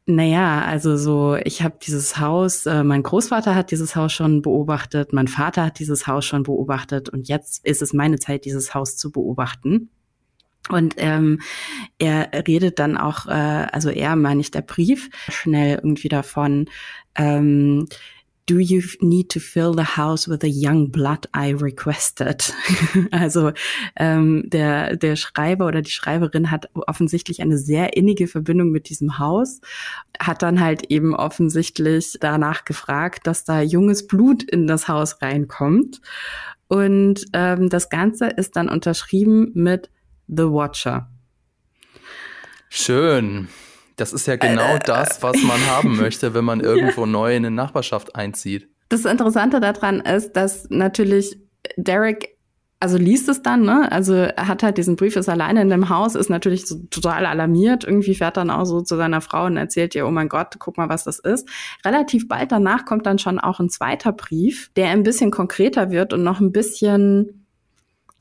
naja, 0.08 0.64
also 0.64 0.98
so, 0.98 1.36
ich 1.36 1.62
habe 1.62 1.78
dieses 1.86 2.18
Haus, 2.20 2.66
äh, 2.66 2.84
mein 2.84 3.04
Großvater 3.04 3.54
hat 3.56 3.72
dieses 3.72 3.96
Haus 3.96 4.12
schon 4.12 4.42
beobachtet, 4.42 5.14
mein 5.14 5.28
Vater 5.28 5.66
hat 5.66 5.80
dieses 5.80 6.08
Haus 6.08 6.26
schon 6.26 6.44
beobachtet 6.44 7.10
und 7.10 7.28
jetzt 7.28 7.66
ist 7.66 7.82
es 7.82 7.94
meine 7.94 8.18
Zeit, 8.20 8.46
dieses 8.46 8.74
Haus 8.74 8.98
zu 8.98 9.12
beobachten. 9.12 9.90
Und 10.70 10.96
ähm, 10.98 11.42
er 11.98 12.30
redet 12.48 12.80
dann 12.80 12.98
auch, 12.98 13.26
äh, 13.28 13.32
also 13.32 13.90
er 13.90 14.16
meine 14.16 14.42
ich 14.42 14.52
der 14.52 14.62
Brief, 14.62 15.10
schnell 15.30 15.76
irgendwie 15.76 16.10
davon, 16.10 16.70
ähm, 17.16 17.88
Do 18.46 18.60
you 18.60 18.82
need 19.00 19.30
to 19.30 19.40
fill 19.40 19.74
the 19.74 19.98
house 19.98 20.28
with 20.28 20.40
the 20.42 20.50
young 20.50 20.92
blood 20.92 21.28
I 21.36 21.54
requested? 21.54 22.54
also 23.12 23.52
ähm, 23.96 24.44
der, 24.48 24.98
der 24.98 25.16
Schreiber 25.16 25.68
oder 25.68 25.82
die 25.82 25.92
Schreiberin 25.92 26.52
hat 26.52 26.70
offensichtlich 26.74 27.42
eine 27.42 27.58
sehr 27.58 27.96
innige 27.96 28.28
Verbindung 28.28 28.70
mit 28.72 28.90
diesem 28.90 29.20
Haus, 29.20 29.62
hat 30.20 30.42
dann 30.42 30.60
halt 30.60 30.90
eben 30.90 31.16
offensichtlich 31.16 32.18
danach 32.20 32.66
gefragt, 32.66 33.28
dass 33.28 33.44
da 33.44 33.62
junges 33.62 34.08
Blut 34.08 34.44
in 34.44 34.68
das 34.68 34.88
Haus 34.88 35.22
reinkommt. 35.22 36.02
Und 36.68 37.26
ähm, 37.34 37.70
das 37.70 37.90
Ganze 37.90 38.28
ist 38.28 38.56
dann 38.56 38.70
unterschrieben 38.70 39.52
mit 39.54 39.90
The 40.28 40.44
Watcher. 40.44 41.10
Schön. 42.70 43.50
Das 44.02 44.14
ist 44.14 44.26
ja 44.26 44.36
genau 44.36 44.76
äh, 44.76 44.80
das, 44.84 45.22
was 45.22 45.42
man 45.44 45.64
haben 45.68 45.96
möchte, 45.96 46.34
wenn 46.34 46.44
man 46.44 46.60
irgendwo 46.62 47.06
neu 47.06 47.36
in 47.36 47.46
eine 47.46 47.56
Nachbarschaft 47.56 48.16
einzieht. 48.16 48.68
Das 48.90 49.06
Interessante 49.06 49.60
daran 49.60 50.00
ist, 50.00 50.34
dass 50.34 50.70
natürlich 50.70 51.38
Derek 51.78 52.36
also 52.80 52.98
liest 52.98 53.30
es 53.30 53.44
dann, 53.44 53.62
ne? 53.62 53.92
Also 53.92 54.16
er 54.16 54.48
hat 54.48 54.64
halt 54.64 54.80
diesen 54.80 54.96
Brief, 54.96 55.16
ist 55.16 55.30
alleine 55.30 55.62
in 55.62 55.70
dem 55.70 55.90
Haus, 55.90 56.16
ist 56.16 56.32
natürlich 56.32 56.66
so 56.66 56.80
total 56.90 57.28
alarmiert. 57.28 57.84
Irgendwie 57.84 58.16
fährt 58.16 58.38
dann 58.38 58.50
auch 58.50 58.66
so 58.66 58.82
zu 58.82 58.96
seiner 58.96 59.22
Frau 59.22 59.46
und 59.46 59.56
erzählt 59.56 59.94
ihr, 59.94 60.08
oh 60.08 60.10
mein 60.10 60.30
Gott, 60.30 60.56
guck 60.58 60.78
mal, 60.78 60.90
was 60.90 61.04
das 61.04 61.20
ist. 61.20 61.48
Relativ 61.86 62.28
bald 62.28 62.52
danach 62.52 62.86
kommt 62.86 63.06
dann 63.06 63.20
schon 63.20 63.38
auch 63.38 63.60
ein 63.60 63.70
zweiter 63.70 64.14
Brief, 64.14 64.72
der 64.76 64.90
ein 64.90 65.04
bisschen 65.04 65.30
konkreter 65.30 65.92
wird 65.92 66.12
und 66.12 66.24
noch 66.24 66.40
ein 66.40 66.52
bisschen 66.52 67.41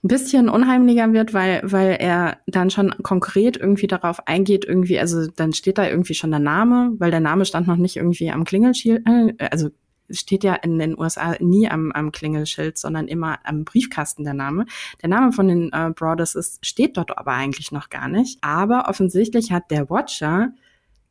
ein 0.03 0.09
bisschen 0.09 0.49
unheimlicher 0.49 1.13
wird, 1.13 1.35
weil, 1.35 1.61
weil 1.63 1.97
er 2.01 2.39
dann 2.47 2.71
schon 2.71 2.91
konkret 3.03 3.59
irgendwie 3.59 3.87
darauf 3.87 4.27
eingeht, 4.27 4.65
irgendwie, 4.65 4.99
also 4.99 5.27
dann 5.27 5.53
steht 5.53 5.77
da 5.77 5.87
irgendwie 5.87 6.15
schon 6.15 6.31
der 6.31 6.41
Name, 6.41 6.93
weil 6.99 7.11
der 7.11 7.21
Name 7.21 7.45
stand 7.45 7.67
noch 7.67 7.77
nicht 7.77 7.97
irgendwie 7.97 8.31
am 8.31 8.45
Klingelschild, 8.45 9.07
äh, 9.07 9.35
also 9.51 9.69
steht 10.09 10.43
ja 10.43 10.55
in 10.55 10.79
den 10.79 10.99
USA 10.99 11.37
nie 11.39 11.69
am, 11.69 11.93
am 11.93 12.13
Klingelschild, 12.13 12.79
sondern 12.79 13.09
immer 13.09 13.39
am 13.45 13.65
Briefkasten 13.65 14.25
der 14.25 14.35
Name. 14.35 14.67
Der 15.03 15.09
Name 15.09 15.33
von 15.33 15.47
den 15.47 15.71
äh, 15.73 15.91
Brothers 15.95 16.35
ist, 16.35 16.67
steht 16.67 16.97
dort 16.97 17.17
aber 17.17 17.33
eigentlich 17.33 17.71
noch 17.71 17.91
gar 17.91 18.09
nicht. 18.09 18.39
Aber 18.43 18.89
offensichtlich 18.89 19.53
hat 19.53 19.71
der 19.71 19.89
Watcher 19.89 20.53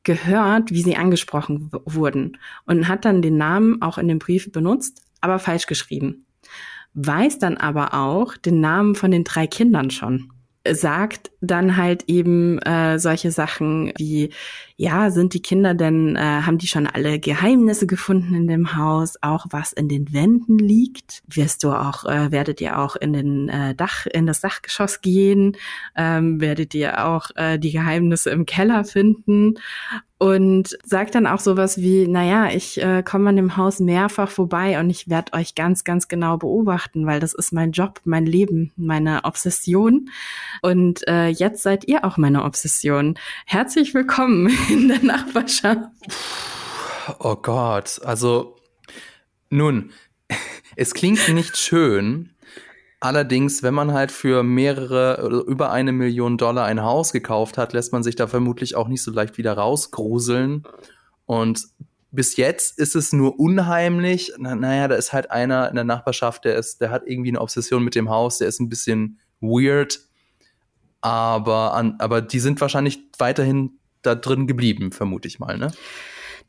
gehört, 0.03 0.72
wie 0.72 0.81
sie 0.81 0.98
angesprochen 0.98 1.69
wurden 1.86 2.38
und 2.65 2.88
hat 2.88 3.05
dann 3.05 3.22
den 3.22 3.38
Namen 3.38 3.81
auch 3.81 3.98
in 3.98 4.08
dem 4.08 4.19
Brief 4.19 4.51
benutzt, 4.51 5.01
aber 5.22 5.39
falsch 5.39 5.67
geschrieben 5.67 6.25
weiß 6.93 7.39
dann 7.39 7.58
aber 7.58 7.93
auch 7.93 8.38
den 8.38 8.62
Namen 8.62 8.96
von 8.96 9.12
den 9.12 9.24
drei 9.24 9.48
Kindern 9.48 9.91
schon 9.91 10.31
sagt 10.74 11.31
dann 11.41 11.77
halt 11.77 12.03
eben 12.08 12.60
äh, 12.60 13.00
solche 13.00 13.31
Sachen 13.31 13.93
wie, 13.98 14.31
ja, 14.75 15.10
sind 15.10 15.34
die 15.34 15.41
Kinder 15.41 15.74
denn, 15.74 16.15
äh, 16.15 16.19
haben 16.19 16.58
die 16.58 16.67
schon 16.67 16.88
alle 16.88 17.19
Geheimnisse 17.19 17.88
gefunden 17.88 18.36
in 18.36 18.48
dem 18.48 18.75
Haus, 18.75 19.15
auch 19.22 19.46
was 19.50 19.72
in 19.72 19.88
den 19.88 20.13
Wänden 20.13 20.58
liegt? 20.58 21.24
Wirst 21.27 21.63
du 21.63 21.72
auch, 21.72 22.05
äh, 22.05 22.31
werdet 22.31 22.62
ihr 22.62 22.77
auch 22.77 22.96
in 22.96 23.13
den 23.13 23.50
äh, 23.50 23.74
Dach, 23.74 24.05
in 24.05 24.25
das 24.25 24.41
Dachgeschoss 24.41 25.01
gehen? 25.01 25.55
Ähm, 25.96 26.41
werdet 26.41 26.74
ihr 26.74 27.05
auch 27.05 27.29
äh, 27.36 27.58
die 27.58 27.72
Geheimnisse 27.72 28.29
im 28.29 28.46
Keller 28.46 28.84
finden? 28.84 29.55
Und 30.19 30.77
sagt 30.83 31.15
dann 31.15 31.25
auch 31.25 31.39
sowas 31.39 31.77
wie, 31.77 32.05
naja, 32.05 32.49
ich 32.51 32.79
äh, 32.81 33.03
komme 33.03 33.29
an 33.29 33.38
dem 33.38 33.55
Haus 33.55 33.79
mehrfach 33.79 34.29
vorbei 34.29 34.77
und 34.77 34.89
ich 34.89 35.09
werde 35.09 35.31
euch 35.31 35.55
ganz, 35.55 35.85
ganz 35.85 36.09
genau 36.09 36.38
beobachten, 36.38 37.07
weil 37.07 37.21
das 37.21 37.33
ist 37.33 37.53
mein 37.53 37.71
Job, 37.71 38.01
mein 38.03 38.25
Leben, 38.25 38.73
meine 38.75 39.23
Obsession. 39.23 40.09
Und 40.61 41.07
äh, 41.07 41.27
jetzt 41.27 41.63
seid 41.63 41.88
ihr 41.88 42.03
auch 42.03 42.17
meine 42.17 42.43
Obsession. 42.43 43.17
Herzlich 43.45 43.93
willkommen 43.93 44.51
in 44.69 44.89
der 44.89 45.01
Nachbarschaft. 45.01 45.89
Oh 47.19 47.38
Gott, 47.38 48.01
also 48.03 48.57
nun, 49.49 49.91
es 50.75 50.93
klingt 50.93 51.29
nicht 51.29 51.55
schön, 51.55 52.31
Allerdings, 53.01 53.63
wenn 53.63 53.74
man 53.74 53.94
halt 53.94 54.12
für 54.12 54.44
mehrere, 54.44 55.44
über 55.48 55.72
eine 55.72 55.94
Million 55.94 56.38
Dollar 56.38 56.65
ein 56.65 56.82
Haus 56.82 57.13
gekauft 57.13 57.58
hat, 57.58 57.72
lässt 57.72 57.94
man 57.94 58.03
sich 58.03 58.15
da 58.15 58.27
vermutlich 58.27 58.75
auch 58.75 58.89
nicht 58.89 59.01
so 59.01 59.12
leicht 59.12 59.38
wieder 59.38 59.53
rausgruseln. 59.53 60.63
Und 61.25 61.63
bis 62.12 62.36
jetzt 62.36 62.77
ist 62.77 62.96
es 62.96 63.13
nur 63.13 63.39
unheimlich. 63.39 64.34
Na, 64.38 64.56
naja, 64.56 64.89
da 64.89 64.96
ist 64.96 65.13
halt 65.13 65.32
einer 65.32 65.70
in 65.70 65.75
der 65.75 65.86
Nachbarschaft, 65.86 66.44
der 66.44 66.56
ist, 66.56 66.82
der 66.82 66.91
hat 66.91 67.03
irgendwie 67.06 67.29
eine 67.29 67.39
Obsession 67.39 67.84
mit 67.84 67.96
dem 67.96 68.10
Haus, 68.10 68.39
der 68.39 68.50
ist 68.50 68.60
ein 68.60 68.70
bisschen 68.70 69.20
weird. 69.39 70.01
Aber, 71.00 71.75
an, 71.75 71.96
aber 72.00 72.22
die 72.22 72.39
sind 72.41 72.60
wahrscheinlich 72.60 73.00
weiterhin 73.18 73.79
da 74.01 74.15
drin 74.15 74.48
geblieben, 74.48 74.91
vermute 74.91 75.29
ich 75.29 75.39
mal, 75.39 75.58
ne? 75.58 75.72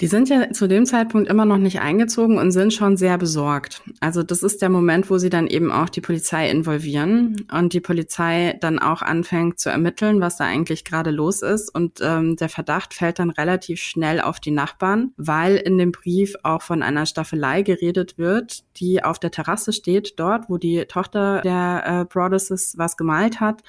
Die 0.01 0.07
sind 0.07 0.31
ja 0.31 0.51
zu 0.51 0.67
dem 0.67 0.87
Zeitpunkt 0.87 1.29
immer 1.29 1.45
noch 1.45 1.59
nicht 1.59 1.81
eingezogen 1.81 2.39
und 2.39 2.53
sind 2.53 2.73
schon 2.73 2.97
sehr 2.97 3.19
besorgt. 3.19 3.83
Also 4.01 4.23
das 4.23 4.43
ist 4.43 4.63
der 4.63 4.71
Moment, 4.71 5.11
wo 5.11 5.19
sie 5.19 5.29
dann 5.29 5.47
eben 5.47 5.71
auch 5.71 5.91
die 5.91 6.01
Polizei 6.01 6.51
involvieren 6.51 7.37
und 7.53 7.75
die 7.75 7.81
Polizei 7.81 8.57
dann 8.61 8.79
auch 8.79 9.03
anfängt 9.03 9.61
zu 9.61 9.69
ermitteln, 9.69 10.23
was 10.23 10.39
da 10.39 10.45
eigentlich 10.45 10.87
gerade 10.87 11.11
los 11.11 11.43
ist. 11.43 11.69
Und 11.75 12.01
ähm, 12.01 12.37
der 12.37 12.49
Verdacht 12.49 12.95
fällt 12.95 13.19
dann 13.19 13.29
relativ 13.29 13.81
schnell 13.81 14.23
auf 14.23 14.41
die 14.41 14.53
Nachbarn, 14.53 15.13
weil 15.19 15.57
in 15.57 15.77
dem 15.77 15.93
Brief 15.93 16.35
auch 16.45 16.63
von 16.63 16.83
einer 16.83 17.05
Staffelei 17.05 17.61
geredet 17.61 18.17
wird, 18.17 18.65
die 18.77 19.05
auf 19.05 19.19
der 19.19 19.31
Terrasse 19.31 19.75
steht, 19.75 20.19
dort, 20.19 20.49
wo 20.49 20.57
die 20.57 20.87
Tochter 20.87 21.43
der 21.43 21.83
äh, 21.87 22.05
Brothers 22.07 22.75
was 22.79 22.97
gemalt 22.97 23.41
hat. 23.41 23.63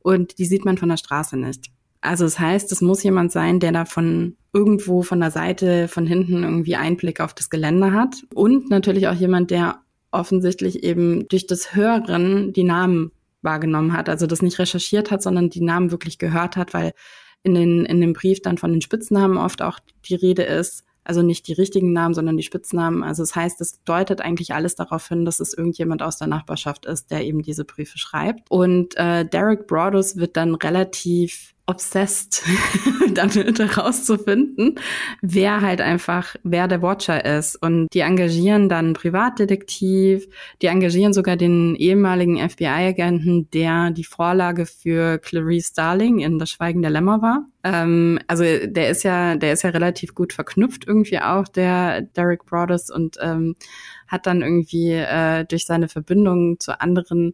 Und 0.00 0.38
die 0.38 0.46
sieht 0.46 0.64
man 0.64 0.78
von 0.78 0.88
der 0.88 0.96
Straße 0.96 1.36
nicht. 1.36 1.70
Also 2.04 2.24
das 2.24 2.38
heißt, 2.38 2.70
es 2.70 2.82
muss 2.82 3.02
jemand 3.02 3.32
sein, 3.32 3.60
der 3.60 3.72
da 3.72 3.86
von 3.86 4.36
irgendwo 4.52 5.02
von 5.02 5.20
der 5.20 5.30
Seite, 5.30 5.88
von 5.88 6.06
hinten 6.06 6.42
irgendwie 6.42 6.76
Einblick 6.76 7.20
auf 7.20 7.32
das 7.32 7.48
Gelände 7.48 7.92
hat. 7.92 8.24
Und 8.34 8.68
natürlich 8.68 9.08
auch 9.08 9.14
jemand, 9.14 9.50
der 9.50 9.80
offensichtlich 10.10 10.84
eben 10.84 11.26
durch 11.28 11.46
das 11.46 11.74
Hören 11.74 12.52
die 12.52 12.62
Namen 12.62 13.10
wahrgenommen 13.40 13.94
hat. 13.94 14.10
Also 14.10 14.26
das 14.26 14.42
nicht 14.42 14.58
recherchiert 14.58 15.10
hat, 15.10 15.22
sondern 15.22 15.48
die 15.48 15.62
Namen 15.62 15.90
wirklich 15.90 16.18
gehört 16.18 16.56
hat, 16.56 16.74
weil 16.74 16.92
in, 17.42 17.54
den, 17.54 17.86
in 17.86 18.02
dem 18.02 18.12
Brief 18.12 18.42
dann 18.42 18.58
von 18.58 18.70
den 18.70 18.82
Spitznamen 18.82 19.38
oft 19.38 19.62
auch 19.62 19.78
die 20.04 20.14
Rede 20.14 20.42
ist. 20.42 20.84
Also 21.04 21.22
nicht 21.22 21.48
die 21.48 21.52
richtigen 21.54 21.92
Namen, 21.94 22.14
sondern 22.14 22.36
die 22.36 22.42
Spitznamen. 22.42 23.02
Also 23.02 23.22
das 23.22 23.34
heißt, 23.34 23.62
es 23.62 23.82
deutet 23.84 24.20
eigentlich 24.20 24.52
alles 24.52 24.74
darauf 24.74 25.08
hin, 25.08 25.24
dass 25.24 25.40
es 25.40 25.54
irgendjemand 25.54 26.02
aus 26.02 26.18
der 26.18 26.28
Nachbarschaft 26.28 26.84
ist, 26.84 27.10
der 27.10 27.24
eben 27.24 27.42
diese 27.42 27.64
Briefe 27.64 27.96
schreibt. 27.96 28.50
Und 28.50 28.94
äh, 28.96 29.26
Derek 29.26 29.66
Broaddus 29.66 30.16
wird 30.16 30.36
dann 30.36 30.54
relativ 30.54 31.53
obsessed 31.66 32.42
damit 33.14 33.58
herauszufinden, 33.58 34.78
wer 35.22 35.62
halt 35.62 35.80
einfach, 35.80 36.36
wer 36.42 36.68
der 36.68 36.82
Watcher 36.82 37.24
ist. 37.24 37.56
Und 37.56 37.88
die 37.94 38.00
engagieren 38.00 38.68
dann 38.68 38.92
Privatdetektiv, 38.92 40.26
die 40.60 40.66
engagieren 40.66 41.14
sogar 41.14 41.36
den 41.36 41.74
ehemaligen 41.74 42.36
FBI-Agenten, 42.36 43.50
der 43.50 43.90
die 43.90 44.04
Vorlage 44.04 44.66
für 44.66 45.18
Clarice 45.18 45.68
Starling 45.68 46.18
in 46.18 46.38
Das 46.38 46.50
Schweigen 46.50 46.82
der 46.82 46.90
Lämmer 46.90 47.22
war. 47.22 47.46
Ähm, 47.62 48.18
also 48.26 48.44
der 48.44 48.90
ist 48.90 49.02
ja, 49.02 49.36
der 49.36 49.54
ist 49.54 49.62
ja 49.62 49.70
relativ 49.70 50.14
gut 50.14 50.34
verknüpft 50.34 50.86
irgendwie 50.86 51.20
auch, 51.20 51.48
der 51.48 52.02
Derek 52.02 52.44
Broaddus 52.44 52.90
und 52.90 53.16
ähm, 53.20 53.56
hat 54.06 54.26
dann 54.26 54.42
irgendwie 54.42 54.92
äh, 54.92 55.46
durch 55.46 55.64
seine 55.64 55.88
Verbindungen 55.88 56.60
zu 56.60 56.78
anderen 56.78 57.32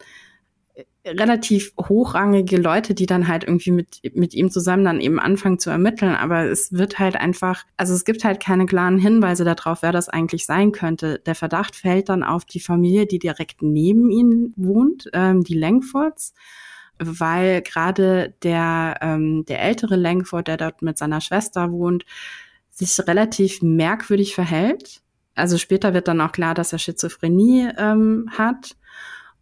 relativ 1.07 1.73
hochrangige 1.79 2.57
Leute, 2.57 2.95
die 2.95 3.07
dann 3.07 3.27
halt 3.27 3.45
irgendwie 3.45 3.71
mit, 3.71 4.01
mit 4.15 4.35
ihm 4.35 4.51
zusammen 4.51 4.85
dann 4.85 5.01
eben 5.01 5.19
anfangen 5.19 5.59
zu 5.59 5.71
ermitteln. 5.71 6.15
Aber 6.15 6.45
es 6.45 6.73
wird 6.73 6.99
halt 6.99 7.17
einfach, 7.17 7.65
also 7.77 7.95
es 7.95 8.05
gibt 8.05 8.25
halt 8.25 8.41
keine 8.41 8.67
klaren 8.67 8.99
Hinweise 8.99 9.45
darauf, 9.45 9.83
wer 9.83 9.93
das 9.93 10.09
eigentlich 10.09 10.47
sein 10.47 10.73
könnte. 10.73 11.21
Der 11.25 11.35
Verdacht 11.35 11.75
fällt 11.77 12.09
dann 12.09 12.23
auf 12.23 12.45
die 12.45 12.61
Familie, 12.61 13.07
die 13.07 13.19
direkt 13.19 13.63
neben 13.63 14.11
ihm 14.11 14.53
wohnt, 14.57 15.09
ähm, 15.13 15.43
die 15.43 15.59
Langfords 15.59 16.35
weil 17.03 17.63
gerade 17.63 18.35
der, 18.43 18.99
ähm, 19.01 19.47
der 19.47 19.63
ältere 19.63 19.97
Langford, 19.97 20.49
der 20.49 20.59
dort 20.59 20.83
mit 20.83 20.99
seiner 20.99 21.23
Schwester 21.23 21.73
wohnt, 21.73 22.05
sich 22.69 22.99
relativ 23.07 23.63
merkwürdig 23.63 24.35
verhält. 24.35 25.01
Also 25.35 25.57
später 25.57 25.95
wird 25.95 26.09
dann 26.09 26.21
auch 26.21 26.33
klar, 26.33 26.53
dass 26.53 26.75
er 26.75 26.79
Schizophrenie 26.79 27.71
ähm, 27.79 28.29
hat 28.37 28.77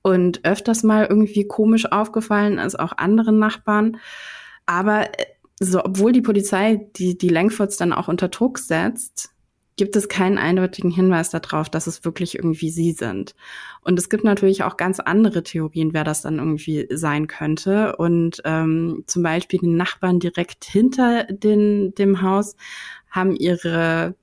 und 0.03 0.45
öfters 0.45 0.83
mal 0.83 1.07
irgendwie 1.07 1.47
komisch 1.47 1.91
aufgefallen 1.91 2.59
ist, 2.59 2.79
auch 2.79 2.93
anderen 2.97 3.39
Nachbarn. 3.39 3.99
Aber 4.67 5.07
äh, 5.19 5.27
so, 5.61 5.85
obwohl 5.85 6.13
die 6.13 6.23
Polizei 6.23 6.89
die, 6.97 7.19
die 7.19 7.29
Langfords 7.29 7.77
dann 7.77 7.93
auch 7.93 8.09
unter 8.09 8.29
Druck 8.29 8.59
setzt, 8.59 9.31
gibt 9.79 9.97
es 9.97 10.09
keinen 10.09 10.37
eindeutigen 10.37 10.91
Hinweis 10.91 11.31
darauf, 11.31 11.71
dass 11.71 11.87
es 11.87 12.05
wirklich 12.05 12.35
irgendwie 12.35 12.71
sie 12.71 12.93
sind. 12.93 13.35
Und 13.81 13.99
es 13.99 14.11
gibt 14.11 14.25
natürlich 14.25 14.65
auch 14.65 14.77
ganz 14.77 15.01
andere 15.01 15.43
Theorien, 15.43 15.95
wer 15.95 16.05
das 16.05 16.21
dann 16.21 16.39
irgendwie 16.39 16.89
sein 16.91 17.29
könnte. 17.29 17.97
Und 17.97 18.43
ähm, 18.45 19.05
zum 19.07 19.23
Beispiel 19.23 19.61
die 19.61 19.69
Nachbarn 19.69 20.19
direkt 20.19 20.65
hinter 20.65 21.25
den, 21.25 21.95
dem 21.95 22.21
Haus 22.21 22.57
haben 23.09 23.35
ihre 23.35 24.15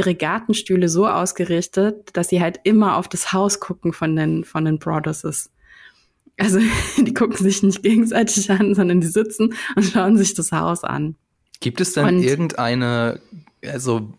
ihre 0.00 0.14
Gartenstühle 0.14 0.88
so 0.88 1.06
ausgerichtet, 1.06 2.08
dass 2.14 2.30
sie 2.30 2.40
halt 2.40 2.60
immer 2.64 2.96
auf 2.96 3.06
das 3.06 3.34
Haus 3.34 3.60
gucken 3.60 3.92
von 3.92 4.16
den, 4.16 4.44
von 4.44 4.64
den 4.64 4.78
Broadduses. 4.78 5.50
Also 6.38 6.58
die 6.96 7.12
gucken 7.12 7.36
sich 7.36 7.62
nicht 7.62 7.82
gegenseitig 7.82 8.50
an, 8.50 8.74
sondern 8.74 9.02
die 9.02 9.06
sitzen 9.06 9.52
und 9.76 9.84
schauen 9.84 10.16
sich 10.16 10.32
das 10.32 10.52
Haus 10.52 10.84
an. 10.84 11.16
Gibt 11.60 11.82
es 11.82 11.92
denn 11.92 12.06
und, 12.06 12.22
irgendeine, 12.22 13.20
also 13.62 14.14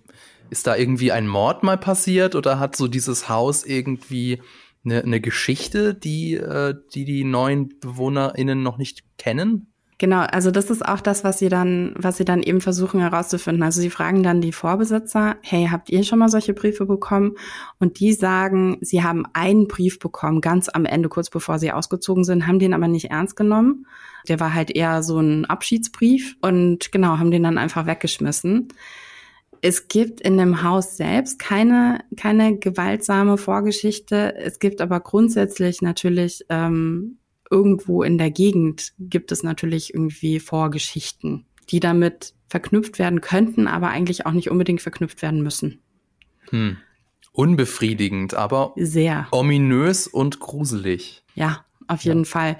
Ist 0.51 0.67
da 0.67 0.75
irgendwie 0.75 1.11
ein 1.11 1.27
Mord 1.27 1.63
mal 1.63 1.77
passiert 1.77 2.35
oder 2.35 2.59
hat 2.59 2.75
so 2.75 2.87
dieses 2.87 3.27
Haus 3.27 3.65
irgendwie 3.65 4.39
eine, 4.85 5.01
eine 5.01 5.19
Geschichte, 5.19 5.95
die, 5.95 6.35
äh, 6.35 6.75
die 6.93 7.05
die 7.05 7.23
neuen 7.23 7.69
BewohnerInnen 7.79 8.61
noch 8.61 8.77
nicht 8.77 9.03
kennen? 9.17 9.70
Genau, 10.01 10.21
also 10.21 10.49
das 10.49 10.71
ist 10.71 10.83
auch 10.83 10.99
das, 10.99 11.23
was 11.23 11.37
sie 11.37 11.47
dann, 11.47 11.93
was 11.95 12.17
sie 12.17 12.25
dann 12.25 12.41
eben 12.41 12.59
versuchen 12.59 12.99
herauszufinden. 12.99 13.61
Also 13.61 13.81
sie 13.81 13.91
fragen 13.91 14.23
dann 14.23 14.41
die 14.41 14.51
Vorbesitzer, 14.51 15.35
hey, 15.43 15.67
habt 15.69 15.91
ihr 15.91 16.03
schon 16.03 16.17
mal 16.17 16.27
solche 16.27 16.55
Briefe 16.55 16.87
bekommen? 16.87 17.35
Und 17.77 17.99
die 17.99 18.13
sagen, 18.13 18.79
sie 18.81 19.03
haben 19.03 19.27
einen 19.33 19.67
Brief 19.67 19.99
bekommen, 19.99 20.41
ganz 20.41 20.69
am 20.69 20.85
Ende, 20.85 21.07
kurz 21.07 21.29
bevor 21.29 21.59
sie 21.59 21.71
ausgezogen 21.71 22.23
sind, 22.23 22.47
haben 22.47 22.57
den 22.57 22.73
aber 22.73 22.87
nicht 22.87 23.11
ernst 23.11 23.35
genommen. 23.35 23.85
Der 24.27 24.39
war 24.39 24.55
halt 24.55 24.75
eher 24.75 25.03
so 25.03 25.19
ein 25.19 25.45
Abschiedsbrief 25.45 26.35
und 26.41 26.91
genau, 26.91 27.19
haben 27.19 27.29
den 27.29 27.43
dann 27.43 27.59
einfach 27.59 27.85
weggeschmissen. 27.85 28.69
Es 29.61 29.87
gibt 29.87 30.19
in 30.19 30.35
dem 30.35 30.63
Haus 30.63 30.97
selbst 30.97 31.37
keine, 31.37 32.03
keine 32.17 32.57
gewaltsame 32.57 33.37
Vorgeschichte. 33.37 34.33
Es 34.35 34.57
gibt 34.57 34.81
aber 34.81 34.99
grundsätzlich 34.99 35.83
natürlich 35.83 36.43
ähm, 36.49 37.19
irgendwo 37.51 38.01
in 38.01 38.17
der 38.17 38.31
Gegend 38.31 38.93
gibt 38.97 39.31
es 39.31 39.43
natürlich 39.43 39.93
irgendwie 39.93 40.39
Vorgeschichten, 40.39 41.45
die 41.69 41.79
damit 41.79 42.33
verknüpft 42.47 42.97
werden 42.97 43.21
könnten, 43.21 43.67
aber 43.67 43.89
eigentlich 43.89 44.25
auch 44.25 44.31
nicht 44.31 44.49
unbedingt 44.49 44.81
verknüpft 44.81 45.21
werden 45.21 45.43
müssen. 45.43 45.79
Hm. 46.49 46.77
Unbefriedigend, 47.33 48.33
aber 48.33 48.73
sehr 48.75 49.27
ominös 49.31 50.07
und 50.07 50.39
gruselig. 50.39 51.23
Ja, 51.35 51.65
auf 51.87 52.03
jeden 52.03 52.23
ja. 52.23 52.29
Fall. 52.29 52.57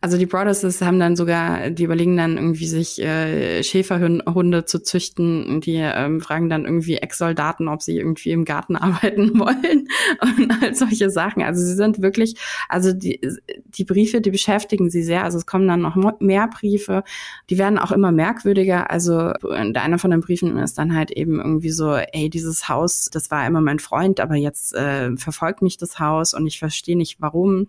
Also 0.00 0.18
die 0.18 0.26
Brothers 0.26 0.80
haben 0.82 1.00
dann 1.00 1.16
sogar, 1.16 1.70
die 1.70 1.84
überlegen 1.84 2.16
dann 2.16 2.36
irgendwie 2.36 2.66
sich 2.66 3.00
äh, 3.00 3.62
Schäferhunde 3.62 4.64
zu 4.66 4.82
züchten. 4.82 5.60
Die 5.62 5.76
ähm, 5.76 6.20
fragen 6.20 6.50
dann 6.50 6.64
irgendwie 6.64 6.96
Ex-Soldaten, 6.96 7.68
ob 7.68 7.82
sie 7.82 7.96
irgendwie 7.96 8.30
im 8.30 8.44
Garten 8.44 8.76
arbeiten 8.76 9.38
wollen 9.38 9.88
und 10.20 10.62
all 10.62 10.74
solche 10.74 11.10
Sachen. 11.10 11.42
Also 11.42 11.64
sie 11.64 11.74
sind 11.74 12.02
wirklich, 12.02 12.34
also 12.68 12.92
die, 12.92 13.20
die 13.64 13.84
Briefe, 13.84 14.20
die 14.20 14.30
beschäftigen 14.30 14.90
sie 14.90 15.02
sehr. 15.02 15.24
Also 15.24 15.38
es 15.38 15.46
kommen 15.46 15.66
dann 15.66 15.80
noch 15.80 15.96
mehr 16.20 16.48
Briefe. 16.48 17.02
Die 17.48 17.58
werden 17.58 17.78
auch 17.78 17.92
immer 17.92 18.12
merkwürdiger. 18.12 18.90
Also 18.90 19.16
einer 19.16 19.98
von 19.98 20.10
den 20.10 20.20
Briefen 20.20 20.56
ist 20.58 20.78
dann 20.78 20.94
halt 20.94 21.10
eben 21.10 21.40
irgendwie 21.40 21.70
so, 21.70 21.94
ey, 21.94 22.28
dieses 22.28 22.68
Haus, 22.68 23.08
das 23.10 23.30
war 23.30 23.46
immer 23.46 23.62
mein 23.62 23.78
Freund, 23.78 24.20
aber 24.20 24.34
jetzt 24.34 24.74
äh, 24.74 25.16
verfolgt 25.16 25.62
mich 25.62 25.78
das 25.78 25.98
Haus 25.98 26.34
und 26.34 26.46
ich 26.46 26.58
verstehe 26.58 26.96
nicht 26.96 27.20
warum 27.20 27.68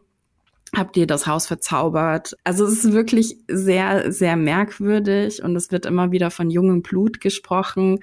habt 0.76 0.98
ihr 0.98 1.08
das 1.08 1.28
Haus 1.28 1.48
verzaubert. 1.48 2.36
Also 2.44 2.66
es 2.66 2.84
ist 2.84 2.94
wirklich 2.94 3.38
sehr, 3.48 4.12
sehr 4.12 4.36
merkwürdig 4.36 5.44
und 5.44 5.56
es 5.56 5.72
wird 5.72 5.86
immer 5.86 6.12
wieder 6.12 6.32
von 6.32 6.50
jungem 6.50 6.82
Blut 6.82 7.22
gesprochen. 7.22 8.00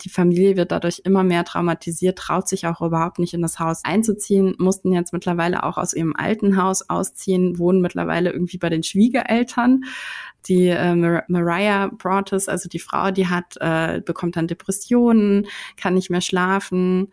Die 0.00 0.08
Familie 0.08 0.56
wird 0.56 0.72
dadurch 0.72 1.02
immer 1.04 1.22
mehr 1.22 1.44
traumatisiert, 1.44 2.18
traut 2.18 2.48
sich 2.48 2.66
auch 2.66 2.80
überhaupt 2.80 3.18
nicht 3.18 3.34
in 3.34 3.42
das 3.42 3.58
Haus 3.58 3.84
einzuziehen, 3.84 4.54
mussten 4.58 4.92
jetzt 4.92 5.12
mittlerweile 5.12 5.62
auch 5.62 5.78
aus 5.78 5.94
ihrem 5.94 6.14
alten 6.16 6.60
Haus 6.60 6.88
ausziehen, 6.88 7.58
wohnen 7.58 7.80
mittlerweile 7.80 8.32
irgendwie 8.32 8.58
bei 8.58 8.68
den 8.68 8.82
Schwiegereltern. 8.82 9.84
Die 10.46 10.68
äh, 10.68 10.94
Mar 10.94 11.24
Mariah 11.28 11.88
Broaddus, 11.88 12.48
also 12.48 12.68
die 12.68 12.78
Frau, 12.78 13.10
die 13.10 13.26
hat, 13.26 13.56
äh, 13.60 14.00
bekommt 14.00 14.36
dann 14.36 14.46
Depressionen, 14.46 15.46
kann 15.76 15.94
nicht 15.94 16.10
mehr 16.10 16.20
schlafen. 16.20 17.08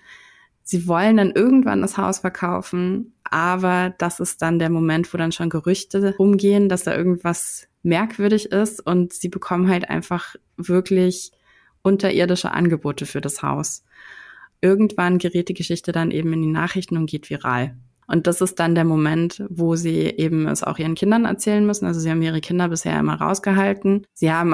Sie 0.67 0.88
wollen 0.88 1.17
dann 1.17 1.31
irgendwann 1.31 1.81
das 1.81 1.95
Haus 1.95 2.19
verkaufen, 2.19 3.13
aber 3.24 3.93
das 4.00 4.19
ist 4.19 4.41
dann 4.41 4.57
der 4.57 4.72
Moment, 4.72 5.13
wo 5.13 5.17
dann 5.19 5.31
schon 5.31 5.51
Gerüchte 5.51 6.15
rumgehen, 6.17 6.69
dass 6.69 6.84
da 6.84 6.98
irgendwas 6.98 7.67
merkwürdig 7.84 8.51
ist 8.51 8.84
und 8.84 9.13
sie 9.13 9.29
bekommen 9.29 9.69
halt 9.69 9.88
einfach 9.91 10.36
wirklich 10.57 11.31
unterirdische 11.84 12.51
Angebote 12.51 13.05
für 13.05 13.22
das 13.22 13.43
Haus. 13.43 13.86
Irgendwann 14.60 15.19
gerät 15.19 15.50
die 15.50 15.53
Geschichte 15.53 15.91
dann 15.91 16.10
eben 16.10 16.34
in 16.34 16.41
die 16.41 16.48
Nachrichten 16.48 16.98
und 16.98 17.05
geht 17.05 17.29
viral. 17.29 17.77
Und 18.07 18.27
das 18.27 18.41
ist 18.41 18.59
dann 18.59 18.75
der 18.75 18.85
Moment, 18.85 19.43
wo 19.50 19.75
sie 19.75 20.01
eben 20.01 20.47
es 20.47 20.63
auch 20.63 20.77
ihren 20.77 20.95
Kindern 20.95 21.25
erzählen 21.25 21.65
müssen. 21.65 21.85
Also 21.85 22.00
sie 22.00 22.12
haben 22.12 22.21
ihre 22.21 22.41
Kinder 22.41 22.69
bisher 22.69 23.00
immer 23.00 23.15
rausgehalten. 23.15 24.05
Sie 24.13 24.31
haben 24.31 24.53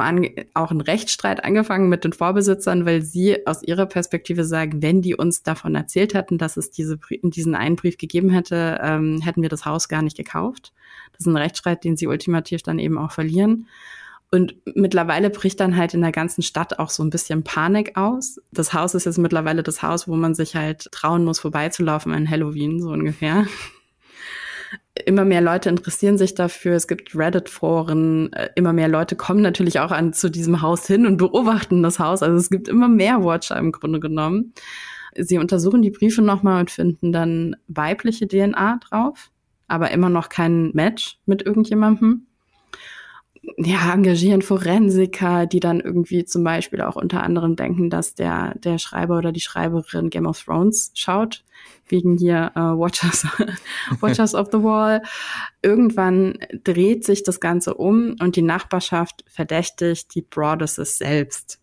auch 0.53 0.71
einen 0.71 0.81
Rechtsstreit 0.81 1.43
angefangen 1.43 1.89
mit 1.89 2.03
den 2.03 2.13
Vorbesitzern, 2.13 2.85
weil 2.85 3.01
sie 3.01 3.45
aus 3.45 3.61
ihrer 3.63 3.85
Perspektive 3.85 4.45
sagen, 4.45 4.81
wenn 4.81 5.01
die 5.01 5.15
uns 5.15 5.43
davon 5.43 5.75
erzählt 5.75 6.13
hätten, 6.13 6.37
dass 6.37 6.55
es 6.55 6.71
diese, 6.71 6.97
diesen 7.23 7.55
einen 7.55 7.75
Brief 7.75 7.97
gegeben 7.97 8.29
hätte, 8.29 8.79
ähm, 8.81 9.21
hätten 9.21 9.41
wir 9.41 9.49
das 9.49 9.65
Haus 9.65 9.89
gar 9.89 10.01
nicht 10.01 10.15
gekauft. 10.15 10.71
Das 11.11 11.21
ist 11.21 11.27
ein 11.27 11.37
Rechtsstreit, 11.37 11.83
den 11.83 11.97
sie 11.97 12.07
ultimativ 12.07 12.63
dann 12.63 12.79
eben 12.79 12.97
auch 12.97 13.11
verlieren. 13.11 13.67
Und 14.33 14.55
mittlerweile 14.75 15.29
bricht 15.29 15.59
dann 15.59 15.75
halt 15.75 15.93
in 15.93 15.99
der 15.99 16.13
ganzen 16.13 16.41
Stadt 16.41 16.79
auch 16.79 16.89
so 16.89 17.03
ein 17.03 17.09
bisschen 17.09 17.43
Panik 17.43 17.97
aus. 17.97 18.39
Das 18.51 18.73
Haus 18.73 18.95
ist 18.95 19.05
jetzt 19.05 19.17
mittlerweile 19.17 19.61
das 19.61 19.83
Haus, 19.83 20.07
wo 20.07 20.15
man 20.15 20.33
sich 20.35 20.55
halt 20.55 20.89
trauen 20.93 21.25
muss, 21.25 21.39
vorbeizulaufen 21.39 22.13
an 22.13 22.29
Halloween, 22.29 22.81
so 22.81 22.91
ungefähr. 22.91 23.45
Immer 25.05 25.25
mehr 25.25 25.41
Leute 25.41 25.67
interessieren 25.67 26.17
sich 26.17 26.33
dafür. 26.33 26.75
Es 26.75 26.87
gibt 26.87 27.13
Reddit-Foren. 27.13 28.31
Äh, 28.31 28.49
immer 28.55 28.71
mehr 28.71 28.87
Leute 28.87 29.17
kommen 29.17 29.41
natürlich 29.41 29.79
auch 29.79 29.91
an 29.91 30.13
zu 30.13 30.29
diesem 30.29 30.61
Haus 30.61 30.87
hin 30.87 31.05
und 31.05 31.17
beobachten 31.17 31.83
das 31.83 31.99
Haus. 31.99 32.23
Also 32.23 32.37
es 32.37 32.49
gibt 32.49 32.67
immer 32.67 32.87
mehr 32.87 33.23
Watcher 33.23 33.57
im 33.57 33.71
Grunde 33.71 33.99
genommen. 33.99 34.53
Sie 35.17 35.37
untersuchen 35.37 35.81
die 35.81 35.91
Briefe 35.91 36.21
nochmal 36.21 36.61
und 36.61 36.71
finden 36.71 37.11
dann 37.11 37.55
weibliche 37.67 38.27
DNA 38.27 38.79
drauf, 38.89 39.31
aber 39.67 39.91
immer 39.91 40.09
noch 40.09 40.29
kein 40.29 40.71
Match 40.73 41.19
mit 41.25 41.41
irgendjemandem 41.41 42.27
ja, 43.57 43.93
engagieren 43.93 44.41
Forensiker, 44.41 45.47
die 45.47 45.59
dann 45.59 45.79
irgendwie 45.79 46.25
zum 46.25 46.43
Beispiel 46.43 46.81
auch 46.81 46.95
unter 46.95 47.23
anderem 47.23 47.55
denken, 47.55 47.89
dass 47.89 48.13
der, 48.13 48.53
der 48.59 48.77
Schreiber 48.77 49.17
oder 49.17 49.31
die 49.31 49.39
Schreiberin 49.39 50.11
Game 50.11 50.27
of 50.27 50.43
Thrones 50.43 50.91
schaut, 50.93 51.43
wegen 51.87 52.17
hier 52.17 52.51
äh, 52.55 52.59
Watchers, 52.59 53.25
Watchers 53.99 54.35
of 54.35 54.49
the 54.51 54.61
Wall. 54.61 55.01
Irgendwann 55.63 56.37
dreht 56.63 57.03
sich 57.03 57.23
das 57.23 57.39
Ganze 57.39 57.73
um 57.73 58.15
und 58.19 58.35
die 58.35 58.43
Nachbarschaft 58.43 59.23
verdächtigt 59.27 60.13
die 60.13 60.21
Broadesses 60.21 60.99
selbst. 60.99 61.59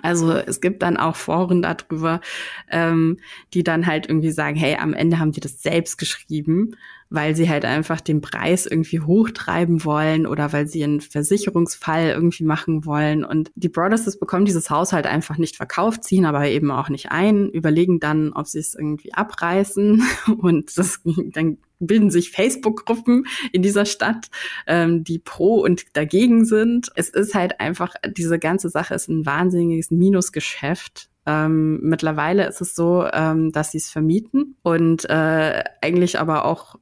Also 0.00 0.32
es 0.32 0.62
gibt 0.62 0.82
dann 0.82 0.96
auch 0.96 1.16
Foren 1.16 1.60
darüber, 1.60 2.22
ähm, 2.70 3.18
die 3.52 3.62
dann 3.62 3.86
halt 3.86 4.08
irgendwie 4.08 4.30
sagen, 4.30 4.56
hey, 4.56 4.76
am 4.76 4.94
Ende 4.94 5.18
haben 5.18 5.32
die 5.32 5.40
das 5.40 5.62
selbst 5.62 5.98
geschrieben 5.98 6.76
weil 7.12 7.36
sie 7.36 7.48
halt 7.48 7.64
einfach 7.64 8.00
den 8.00 8.20
Preis 8.22 8.66
irgendwie 8.66 9.00
hochtreiben 9.00 9.84
wollen 9.84 10.26
oder 10.26 10.52
weil 10.52 10.66
sie 10.66 10.82
einen 10.82 11.00
Versicherungsfall 11.00 12.10
irgendwie 12.10 12.44
machen 12.44 12.86
wollen. 12.86 13.24
Und 13.24 13.50
die 13.54 13.68
Brothers 13.68 14.18
bekommen 14.18 14.46
dieses 14.46 14.70
Haus 14.70 14.92
halt 14.92 15.06
einfach 15.06 15.36
nicht 15.36 15.56
verkauft, 15.56 16.04
ziehen 16.04 16.24
aber 16.24 16.48
eben 16.48 16.70
auch 16.70 16.88
nicht 16.88 17.12
ein, 17.12 17.50
überlegen 17.50 18.00
dann, 18.00 18.32
ob 18.32 18.46
sie 18.46 18.58
es 18.58 18.74
irgendwie 18.74 19.12
abreißen 19.12 20.02
und 20.38 20.76
das, 20.78 21.00
dann 21.04 21.58
bilden 21.78 22.10
sich 22.10 22.30
Facebook-Gruppen 22.30 23.26
in 23.50 23.62
dieser 23.62 23.84
Stadt, 23.84 24.30
ähm, 24.66 25.04
die 25.04 25.18
pro 25.18 25.56
und 25.56 25.84
dagegen 25.94 26.44
sind. 26.44 26.90
Es 26.94 27.08
ist 27.08 27.34
halt 27.34 27.60
einfach, 27.60 27.94
diese 28.16 28.38
ganze 28.38 28.68
Sache 28.68 28.94
ist 28.94 29.08
ein 29.08 29.26
wahnsinniges 29.26 29.90
Minusgeschäft 29.90 31.10
ähm, 31.24 31.80
mittlerweile 31.82 32.48
ist 32.48 32.60
es 32.60 32.74
so, 32.74 33.06
ähm, 33.12 33.52
dass 33.52 33.70
sie 33.70 33.78
es 33.78 33.90
vermieten 33.90 34.56
und 34.62 35.08
äh, 35.08 35.62
eigentlich 35.80 36.18
aber 36.18 36.44
auch 36.44 36.76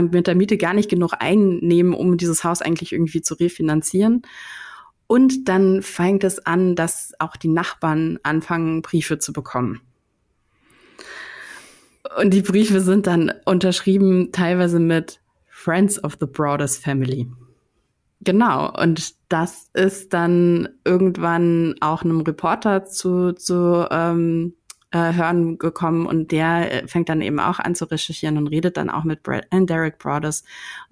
mit 0.00 0.26
der 0.28 0.36
Miete 0.36 0.56
gar 0.56 0.74
nicht 0.74 0.88
genug 0.88 1.14
einnehmen, 1.18 1.92
um 1.92 2.16
dieses 2.16 2.44
Haus 2.44 2.62
eigentlich 2.62 2.92
irgendwie 2.92 3.20
zu 3.20 3.34
refinanzieren. 3.34 4.22
Und 5.08 5.48
dann 5.48 5.82
fängt 5.82 6.22
es 6.22 6.44
an, 6.46 6.76
dass 6.76 7.12
auch 7.18 7.34
die 7.36 7.48
Nachbarn 7.48 8.18
anfangen, 8.22 8.82
Briefe 8.82 9.18
zu 9.18 9.32
bekommen. 9.32 9.80
Und 12.20 12.32
die 12.32 12.42
Briefe 12.42 12.80
sind 12.80 13.06
dann 13.06 13.32
unterschrieben 13.44 14.30
teilweise 14.32 14.78
mit 14.78 15.20
Friends 15.48 16.02
of 16.02 16.16
the 16.20 16.26
Broadest 16.26 16.84
Family. 16.84 17.26
Genau, 18.20 18.72
und 18.80 19.14
das 19.28 19.70
ist 19.74 20.12
dann 20.12 20.68
irgendwann 20.84 21.74
auch 21.80 22.02
einem 22.02 22.20
Reporter 22.20 22.84
zu, 22.84 23.32
zu 23.32 23.86
ähm, 23.90 24.54
äh, 24.90 25.12
hören 25.12 25.58
gekommen 25.58 26.06
und 26.06 26.32
der 26.32 26.84
äh, 26.84 26.88
fängt 26.88 27.08
dann 27.08 27.20
eben 27.20 27.40
auch 27.40 27.58
an 27.58 27.74
zu 27.74 27.84
recherchieren 27.84 28.38
und 28.38 28.46
redet 28.46 28.76
dann 28.76 28.88
auch 28.88 29.04
mit 29.04 29.22
Brad, 29.22 29.46
äh, 29.50 29.64
Derek 29.64 29.98
Brothers 29.98 30.44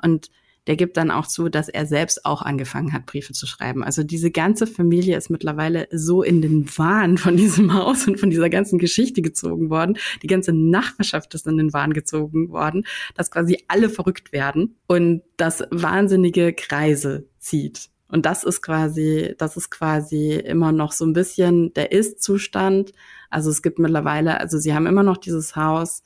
und 0.03 0.31
der 0.66 0.77
gibt 0.77 0.96
dann 0.96 1.12
auch 1.12 1.27
zu, 1.29 1.49
dass 1.49 1.68
er 1.68 1.87
selbst 1.87 2.27
auch 2.27 2.42
angefangen 2.42 2.92
hat, 2.92 3.07
Briefe 3.07 3.33
zu 3.33 3.46
schreiben. 3.46 3.85
Also 3.85 4.03
diese 4.03 4.33
ganze 4.33 4.66
Familie 4.66 5.16
ist 5.16 5.31
mittlerweile 5.31 5.87
so 5.92 6.22
in 6.25 6.42
den 6.42 6.66
Wahn 6.77 7.18
von 7.18 7.37
diesem 7.37 7.72
Haus 7.72 8.07
und 8.09 8.18
von 8.18 8.31
dieser 8.31 8.51
ganzen 8.51 8.79
Geschichte 8.79 9.22
gezogen 9.22 9.70
worden. 9.70 9.96
Die 10.22 10.27
ganze 10.27 10.53
Nachbarschaft 10.53 11.35
ist 11.35 11.46
in 11.46 11.57
den 11.57 11.72
Wahn 11.72 11.92
gezogen 11.92 12.51
worden, 12.51 12.85
dass 13.14 13.31
quasi 13.31 13.62
alle 13.68 13.88
verrückt 13.88 14.33
werden 14.33 14.77
und 14.88 15.22
das 15.37 15.62
wahnsinnige 15.70 16.53
Kreise 16.53 17.29
zieht. 17.38 17.90
Und 18.09 18.27
das 18.27 18.45
ist 18.45 18.62
quasi, 18.62 19.35
das 19.38 19.57
ist 19.57 19.71
quasi 19.71 20.35
immer 20.35 20.73
noch 20.73 20.92
so 20.92 21.05
ein 21.05 21.12
bisschen 21.12 21.75
der 21.75 21.92
Ist-Zustand. 21.92 22.92
Also 23.31 23.51
es 23.51 23.62
gibt 23.62 23.79
mittlerweile, 23.79 24.40
also 24.40 24.59
sie 24.59 24.75
haben 24.75 24.87
immer 24.87 25.03
noch 25.03 25.16
dieses 25.16 25.57
Haus, 25.57 26.03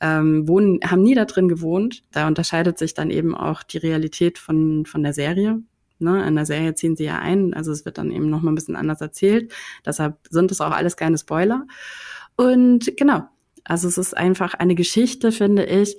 ähm, 0.00 0.48
wohnen, 0.48 0.80
haben 0.84 1.02
nie 1.02 1.14
da 1.14 1.24
drin 1.24 1.48
gewohnt. 1.48 2.04
Da 2.12 2.26
unterscheidet 2.26 2.78
sich 2.78 2.94
dann 2.94 3.10
eben 3.10 3.34
auch 3.34 3.62
die 3.62 3.78
Realität 3.78 4.38
von, 4.38 4.86
von 4.86 5.02
der 5.02 5.12
Serie. 5.12 5.60
Ne? 5.98 6.26
In 6.26 6.36
der 6.36 6.46
Serie 6.46 6.74
ziehen 6.74 6.96
sie 6.96 7.04
ja 7.04 7.18
ein, 7.18 7.52
also 7.52 7.72
es 7.72 7.84
wird 7.84 7.98
dann 7.98 8.10
eben 8.10 8.30
noch 8.30 8.40
mal 8.40 8.52
ein 8.52 8.54
bisschen 8.54 8.76
anders 8.76 9.00
erzählt. 9.00 9.52
Deshalb 9.84 10.16
sind 10.30 10.50
es 10.50 10.60
auch 10.60 10.72
alles 10.72 10.96
keine 10.96 11.18
Spoiler. 11.18 11.66
Und 12.36 12.96
genau, 12.96 13.24
also 13.64 13.86
es 13.88 13.98
ist 13.98 14.16
einfach 14.16 14.54
eine 14.54 14.74
Geschichte, 14.74 15.32
finde 15.32 15.64
ich, 15.64 15.98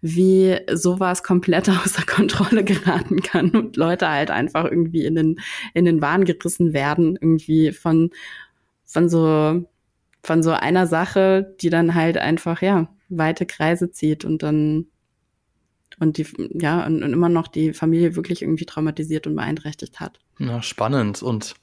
wie 0.00 0.58
sowas 0.72 1.22
komplett 1.22 1.68
außer 1.68 2.04
Kontrolle 2.06 2.64
geraten 2.64 3.20
kann 3.22 3.50
und 3.50 3.76
Leute 3.76 4.08
halt 4.08 4.30
einfach 4.30 4.64
irgendwie 4.64 5.04
in 5.04 5.14
den, 5.14 5.40
in 5.74 5.84
den 5.84 6.00
Wahn 6.00 6.24
gerissen 6.24 6.72
werden, 6.72 7.18
irgendwie 7.20 7.72
von, 7.72 8.10
von 8.84 9.08
so, 9.08 9.68
von 10.22 10.42
so 10.42 10.50
einer 10.50 10.86
Sache, 10.86 11.54
die 11.60 11.70
dann 11.70 11.94
halt 11.94 12.18
einfach, 12.18 12.62
ja, 12.62 12.88
weite 13.08 13.46
Kreise 13.46 13.90
zieht 13.90 14.24
und 14.24 14.42
dann 14.42 14.86
und 16.00 16.16
die, 16.16 16.26
ja, 16.52 16.86
und, 16.86 17.02
und 17.02 17.12
immer 17.12 17.28
noch 17.28 17.48
die 17.48 17.72
Familie 17.72 18.14
wirklich 18.14 18.42
irgendwie 18.42 18.66
traumatisiert 18.66 19.26
und 19.26 19.34
beeinträchtigt 19.34 19.98
hat. 19.98 20.20
Ja, 20.38 20.62
spannend. 20.62 21.22
Und 21.22 21.54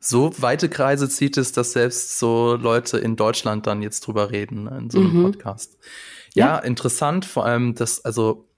so 0.00 0.32
weite 0.38 0.70
Kreise 0.70 1.08
zieht 1.08 1.36
es, 1.36 1.52
dass 1.52 1.72
selbst 1.72 2.18
so 2.18 2.56
Leute 2.56 2.98
in 2.98 3.16
Deutschland 3.16 3.66
dann 3.66 3.82
jetzt 3.82 4.00
drüber 4.00 4.30
reden 4.30 4.66
in 4.66 4.90
so 4.90 4.98
einem 4.98 5.18
mhm. 5.18 5.22
Podcast. 5.24 5.76
Ja, 6.34 6.46
ja, 6.46 6.58
interessant, 6.58 7.26
vor 7.26 7.44
allem, 7.44 7.74
dass, 7.74 8.02
also 8.04 8.48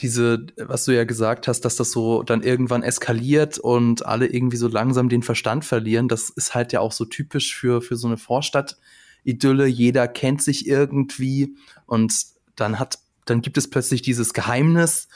diese, 0.00 0.46
was 0.56 0.84
du 0.84 0.92
ja 0.92 1.04
gesagt 1.04 1.48
hast, 1.48 1.60
dass 1.60 1.76
das 1.76 1.92
so 1.92 2.22
dann 2.22 2.42
irgendwann 2.42 2.82
eskaliert 2.82 3.58
und 3.58 4.06
alle 4.06 4.26
irgendwie 4.26 4.56
so 4.56 4.68
langsam 4.68 5.08
den 5.08 5.22
Verstand 5.22 5.64
verlieren, 5.64 6.08
das 6.08 6.30
ist 6.30 6.54
halt 6.54 6.72
ja 6.72 6.80
auch 6.80 6.92
so 6.92 7.04
typisch 7.04 7.54
für, 7.54 7.80
für 7.80 7.96
so 7.96 8.06
eine 8.06 8.16
Vorstadt-Idylle. 8.16 9.66
Jeder 9.66 10.08
kennt 10.08 10.42
sich 10.42 10.66
irgendwie 10.66 11.56
und 11.86 12.12
dann 12.56 12.78
hat, 12.78 12.98
dann 13.26 13.42
gibt 13.42 13.58
es 13.58 13.70
plötzlich 13.70 14.02
dieses 14.02 14.32
Geheimnis 14.32 15.08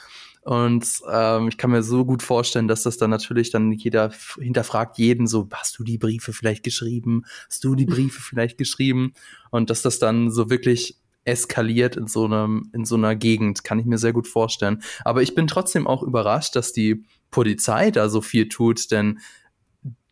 und 0.43 0.85
ähm, 1.09 1.47
ich 1.47 1.57
kann 1.57 1.71
mir 1.71 1.83
so 1.83 2.03
gut 2.03 2.21
vorstellen, 2.21 2.67
dass 2.67 2.83
das 2.83 2.97
dann 2.97 3.09
natürlich 3.09 3.49
dann 3.49 3.71
jeder 3.71 4.11
hinterfragt 4.37 4.97
jeden 4.97 5.25
so, 5.25 5.47
hast 5.53 5.79
du 5.79 5.83
die 5.83 5.97
Briefe 5.97 6.33
vielleicht 6.33 6.63
geschrieben? 6.63 7.23
Hast 7.47 7.63
du 7.63 7.75
die 7.75 7.85
Briefe 7.85 8.21
vielleicht 8.21 8.57
geschrieben? 8.57 9.13
Und 9.51 9.69
dass 9.69 9.81
das 9.81 9.99
dann 9.99 10.31
so 10.31 10.49
wirklich 10.49 10.97
eskaliert 11.23 11.95
in 11.95 12.07
so 12.07 12.25
einem, 12.25 12.69
in 12.73 12.83
so 12.83 12.95
einer 12.95 13.15
Gegend, 13.15 13.63
kann 13.63 13.79
ich 13.79 13.85
mir 13.85 13.97
sehr 13.97 14.11
gut 14.11 14.27
vorstellen. 14.27 14.83
Aber 15.05 15.21
ich 15.21 15.33
bin 15.33 15.47
trotzdem 15.47 15.87
auch 15.87 16.03
überrascht, 16.03 16.57
dass 16.57 16.73
die 16.73 17.05
Polizei 17.31 17.89
da 17.91 18.09
so 18.09 18.21
viel 18.21 18.49
tut, 18.49 18.91
denn 18.91 19.19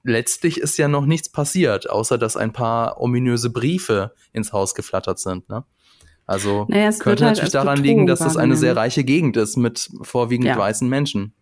letztlich 0.03 0.59
ist 0.59 0.77
ja 0.77 0.87
noch 0.87 1.05
nichts 1.05 1.27
passiert, 1.27 1.89
außer 1.89 2.17
dass 2.17 2.37
ein 2.37 2.53
paar 2.53 3.01
ominöse 3.01 3.49
Briefe 3.49 4.13
ins 4.31 4.53
Haus 4.53 4.75
geflattert 4.75 5.19
sind, 5.19 5.49
ne? 5.49 5.65
Also 6.31 6.65
naja, 6.69 6.89
könnte 6.97 7.25
halt 7.25 7.35
natürlich 7.35 7.51
daran 7.51 7.77
liegen, 7.77 8.07
dass 8.07 8.19
das 8.19 8.37
eine 8.37 8.55
sehr 8.55 8.75
reiche 8.75 9.03
Gegend 9.03 9.35
ist 9.35 9.57
mit 9.57 9.89
vorwiegend 10.01 10.47
ja. 10.47 10.57
weißen 10.57 10.87
Menschen. 10.87 11.33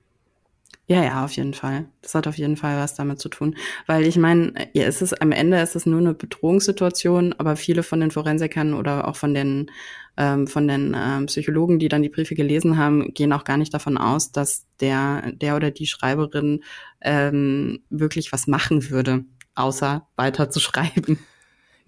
Ja, 0.88 1.04
ja, 1.04 1.24
auf 1.24 1.34
jeden 1.34 1.54
Fall. 1.54 1.86
Das 2.02 2.16
hat 2.16 2.26
auf 2.26 2.40
jeden 2.40 2.58
Fall 2.58 2.78
was 2.78 2.96
damit 2.96 3.20
zu 3.20 3.30
tun. 3.30 3.56
Weil 3.86 4.06
ich 4.06 4.18
meine, 4.18 4.54
ja, 4.74 4.86
es 4.86 5.04
ist 5.04 5.22
am 5.22 5.32
Ende 5.32 5.62
ist 5.62 5.76
es 5.76 5.86
nur 5.86 6.00
eine 6.00 6.16
Bedrohungssituation, 6.16 7.36
aber 7.38 7.56
viele 7.56 7.84
von 7.84 8.00
den 8.00 8.10
Forensikern 8.10 8.74
oder 8.74 9.08
auch 9.08 9.16
von 9.16 9.36
den 9.36 9.70
ähm, 10.18 10.48
von 10.48 10.68
den 10.68 10.98
ähm, 11.00 11.28
Psychologen, 11.28 11.78
die 11.78 11.90
dann 11.90 12.02
die 12.02 12.10
Briefe 12.10 12.34
gelesen 12.34 12.78
haben, 12.78 13.14
gehen 13.14 13.32
auch 13.34 13.44
gar 13.44 13.58
nicht 13.58 13.72
davon 13.76 14.00
aus, 14.00 14.32
dass 14.32 14.66
der 14.80 15.32
der 15.34 15.56
oder 15.56 15.70
die 15.70 15.86
Schreiberin 15.86 16.64
ähm, 17.02 17.84
wirklich 17.92 18.32
was 18.32 18.48
machen 18.48 18.90
würde, 18.90 19.26
außer 19.54 20.08
weiter 20.16 20.50
zu 20.50 20.60
schreiben. 20.60 21.20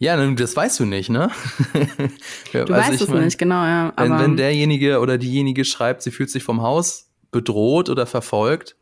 Ja, 0.02 0.18
das 0.34 0.56
weißt 0.56 0.80
du 0.80 0.86
nicht, 0.86 1.12
ne? 1.12 1.30
du 2.54 2.60
also 2.60 2.74
weißt 2.74 3.02
es 3.02 3.08
mein, 3.08 3.26
nicht, 3.26 3.38
genau, 3.38 3.64
ja. 3.64 3.94
wenn, 3.96 4.18
wenn 4.18 4.36
derjenige 4.36 5.00
oder 5.00 5.20
diejenige 5.20 5.64
schreibt, 5.64 6.02
sie 6.02 6.10
fühlt 6.10 6.32
sich 6.32 6.44
vom 6.44 6.64
Haus 6.64 7.12
bedroht 7.30 7.88
oder 7.88 8.08
verfolgt, 8.08 8.76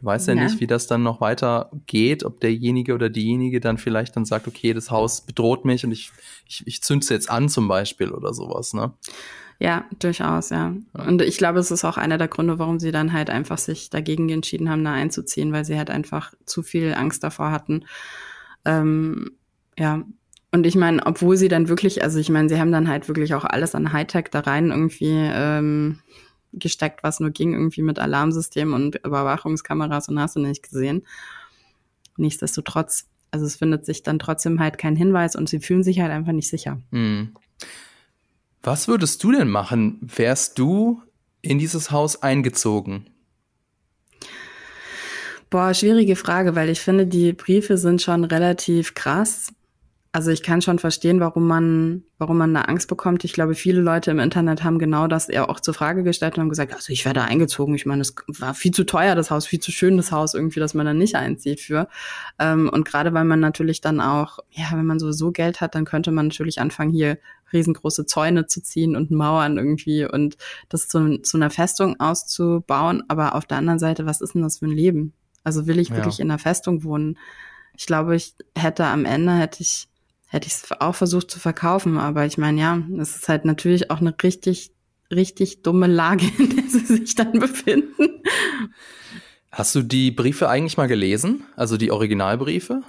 Du 0.00 0.06
weißt 0.06 0.28
ja, 0.28 0.34
ja, 0.34 0.44
nicht, 0.44 0.60
wie 0.60 0.68
das 0.68 0.86
dann 0.86 1.02
noch 1.02 1.20
weiter 1.20 1.70
geht, 1.86 2.22
ob 2.22 2.40
derjenige 2.40 2.94
oder 2.94 3.10
diejenige 3.10 3.58
dann 3.58 3.78
vielleicht 3.78 4.14
dann 4.14 4.24
sagt, 4.24 4.46
okay, 4.46 4.72
das 4.72 4.92
Haus 4.92 5.22
bedroht 5.22 5.64
mich 5.64 5.84
und 5.84 5.90
ich, 5.90 6.12
ich, 6.46 6.64
ich 6.66 6.82
zünd's 6.82 7.08
jetzt 7.08 7.28
an 7.28 7.48
zum 7.48 7.66
Beispiel 7.66 8.12
oder 8.12 8.32
sowas, 8.32 8.74
ne? 8.74 8.92
Ja, 9.58 9.86
durchaus, 9.98 10.50
ja. 10.50 10.72
Und 10.92 11.20
ich 11.20 11.36
glaube, 11.36 11.58
es 11.58 11.72
ist 11.72 11.84
auch 11.84 11.96
einer 11.96 12.16
der 12.16 12.28
Gründe, 12.28 12.60
warum 12.60 12.78
sie 12.78 12.92
dann 12.92 13.12
halt 13.12 13.28
einfach 13.28 13.58
sich 13.58 13.90
dagegen 13.90 14.28
entschieden 14.28 14.70
haben, 14.70 14.84
da 14.84 14.92
einzuziehen, 14.92 15.52
weil 15.52 15.64
sie 15.64 15.76
halt 15.76 15.90
einfach 15.90 16.32
zu 16.44 16.62
viel 16.62 16.94
Angst 16.94 17.24
davor 17.24 17.50
hatten. 17.50 17.84
Ähm, 18.64 19.32
ja. 19.76 20.04
Und 20.50 20.66
ich 20.66 20.76
meine, 20.76 21.04
obwohl 21.04 21.36
sie 21.36 21.48
dann 21.48 21.68
wirklich, 21.68 22.02
also 22.02 22.18
ich 22.18 22.30
meine, 22.30 22.48
sie 22.48 22.58
haben 22.58 22.72
dann 22.72 22.88
halt 22.88 23.08
wirklich 23.08 23.34
auch 23.34 23.44
alles 23.44 23.74
an 23.74 23.92
Hightech 23.92 24.26
da 24.30 24.40
rein 24.40 24.70
irgendwie 24.70 25.12
ähm, 25.12 25.98
gesteckt, 26.54 27.02
was 27.02 27.20
nur 27.20 27.30
ging, 27.30 27.52
irgendwie 27.52 27.82
mit 27.82 27.98
Alarmsystem 27.98 28.72
und 28.72 28.96
Überwachungskameras 28.96 30.08
und 30.08 30.18
hast 30.18 30.36
du 30.36 30.40
nicht 30.40 30.62
gesehen. 30.62 31.02
Nichtsdestotrotz, 32.16 33.06
also 33.30 33.44
es 33.44 33.56
findet 33.56 33.84
sich 33.84 34.02
dann 34.02 34.18
trotzdem 34.18 34.58
halt 34.58 34.78
kein 34.78 34.96
Hinweis 34.96 35.36
und 35.36 35.50
sie 35.50 35.60
fühlen 35.60 35.82
sich 35.82 36.00
halt 36.00 36.10
einfach 36.10 36.32
nicht 36.32 36.48
sicher. 36.48 36.80
Hm. 36.92 37.34
Was 38.62 38.88
würdest 38.88 39.22
du 39.22 39.32
denn 39.32 39.48
machen, 39.48 39.98
wärst 40.00 40.58
du 40.58 41.02
in 41.42 41.58
dieses 41.58 41.90
Haus 41.90 42.22
eingezogen? 42.22 43.06
Boah, 45.50 45.72
schwierige 45.74 46.16
Frage, 46.16 46.56
weil 46.56 46.68
ich 46.68 46.80
finde, 46.80 47.06
die 47.06 47.32
Briefe 47.32 47.78
sind 47.78 48.02
schon 48.02 48.24
relativ 48.24 48.94
krass 48.94 49.52
also 50.18 50.32
ich 50.32 50.42
kann 50.42 50.62
schon 50.62 50.80
verstehen, 50.80 51.20
warum 51.20 51.46
man, 51.46 52.02
warum 52.18 52.38
man 52.38 52.52
da 52.52 52.62
Angst 52.62 52.88
bekommt. 52.88 53.22
Ich 53.22 53.34
glaube, 53.34 53.54
viele 53.54 53.80
Leute 53.80 54.10
im 54.10 54.18
Internet 54.18 54.64
haben 54.64 54.80
genau 54.80 55.06
das 55.06 55.28
eher 55.28 55.48
auch 55.48 55.60
zur 55.60 55.74
Frage 55.74 56.02
gestellt 56.02 56.34
und 56.34 56.40
haben 56.40 56.48
gesagt, 56.48 56.74
also 56.74 56.92
ich 56.92 57.04
werde 57.04 57.22
eingezogen. 57.22 57.76
Ich 57.76 57.86
meine, 57.86 58.02
es 58.02 58.16
war 58.26 58.52
viel 58.52 58.72
zu 58.72 58.84
teuer, 58.84 59.14
das 59.14 59.30
Haus, 59.30 59.46
viel 59.46 59.60
zu 59.60 59.70
schön, 59.70 59.96
das 59.96 60.10
Haus 60.10 60.34
irgendwie, 60.34 60.58
dass 60.58 60.74
man 60.74 60.86
da 60.86 60.92
nicht 60.92 61.14
einzieht 61.14 61.60
für. 61.60 61.86
Ähm, 62.40 62.68
und 62.68 62.84
gerade 62.84 63.14
weil 63.14 63.26
man 63.26 63.38
natürlich 63.38 63.80
dann 63.80 64.00
auch, 64.00 64.40
ja, 64.50 64.72
wenn 64.72 64.86
man 64.86 64.98
sowieso 64.98 65.30
Geld 65.30 65.60
hat, 65.60 65.76
dann 65.76 65.84
könnte 65.84 66.10
man 66.10 66.26
natürlich 66.26 66.60
anfangen, 66.60 66.90
hier 66.90 67.18
riesengroße 67.52 68.04
Zäune 68.04 68.46
zu 68.46 68.60
ziehen 68.60 68.96
und 68.96 69.12
Mauern 69.12 69.56
irgendwie 69.56 70.04
und 70.04 70.36
das 70.68 70.88
zu, 70.88 71.18
zu 71.18 71.36
einer 71.36 71.50
Festung 71.50 72.00
auszubauen. 72.00 73.04
Aber 73.06 73.36
auf 73.36 73.46
der 73.46 73.58
anderen 73.58 73.78
Seite, 73.78 74.04
was 74.04 74.20
ist 74.20 74.34
denn 74.34 74.42
das 74.42 74.58
für 74.58 74.66
ein 74.66 74.72
Leben? 74.72 75.12
Also 75.44 75.68
will 75.68 75.78
ich 75.78 75.90
ja. 75.90 75.94
wirklich 75.94 76.18
in 76.18 76.28
einer 76.28 76.40
Festung 76.40 76.82
wohnen? 76.82 77.16
Ich 77.76 77.86
glaube, 77.86 78.16
ich 78.16 78.34
hätte 78.56 78.84
am 78.86 79.04
Ende, 79.04 79.34
hätte 79.34 79.62
ich 79.62 79.88
hätte 80.28 80.46
ich 80.46 80.54
es 80.54 80.70
auch 80.80 80.94
versucht 80.94 81.30
zu 81.30 81.40
verkaufen. 81.40 81.98
Aber 81.98 82.24
ich 82.24 82.38
meine, 82.38 82.60
ja, 82.60 82.82
es 82.98 83.16
ist 83.16 83.28
halt 83.28 83.44
natürlich 83.44 83.90
auch 83.90 84.00
eine 84.00 84.14
richtig, 84.22 84.70
richtig 85.10 85.62
dumme 85.62 85.86
Lage, 85.86 86.26
in 86.38 86.54
der 86.54 86.64
sie 86.68 86.86
sich 86.86 87.14
dann 87.14 87.32
befinden. 87.32 88.22
Hast 89.50 89.74
du 89.74 89.82
die 89.82 90.10
Briefe 90.10 90.48
eigentlich 90.48 90.76
mal 90.76 90.88
gelesen? 90.88 91.44
Also 91.56 91.76
die 91.76 91.90
Originalbriefe? 91.90 92.82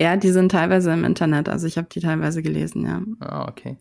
Ja, 0.00 0.16
die 0.16 0.30
sind 0.30 0.50
teilweise 0.50 0.92
im 0.92 1.04
Internet. 1.04 1.48
Also 1.48 1.66
ich 1.66 1.76
habe 1.76 1.88
die 1.92 2.00
teilweise 2.00 2.40
gelesen, 2.42 2.86
ja. 2.86 3.02
Ah, 3.20 3.46
okay. 3.48 3.76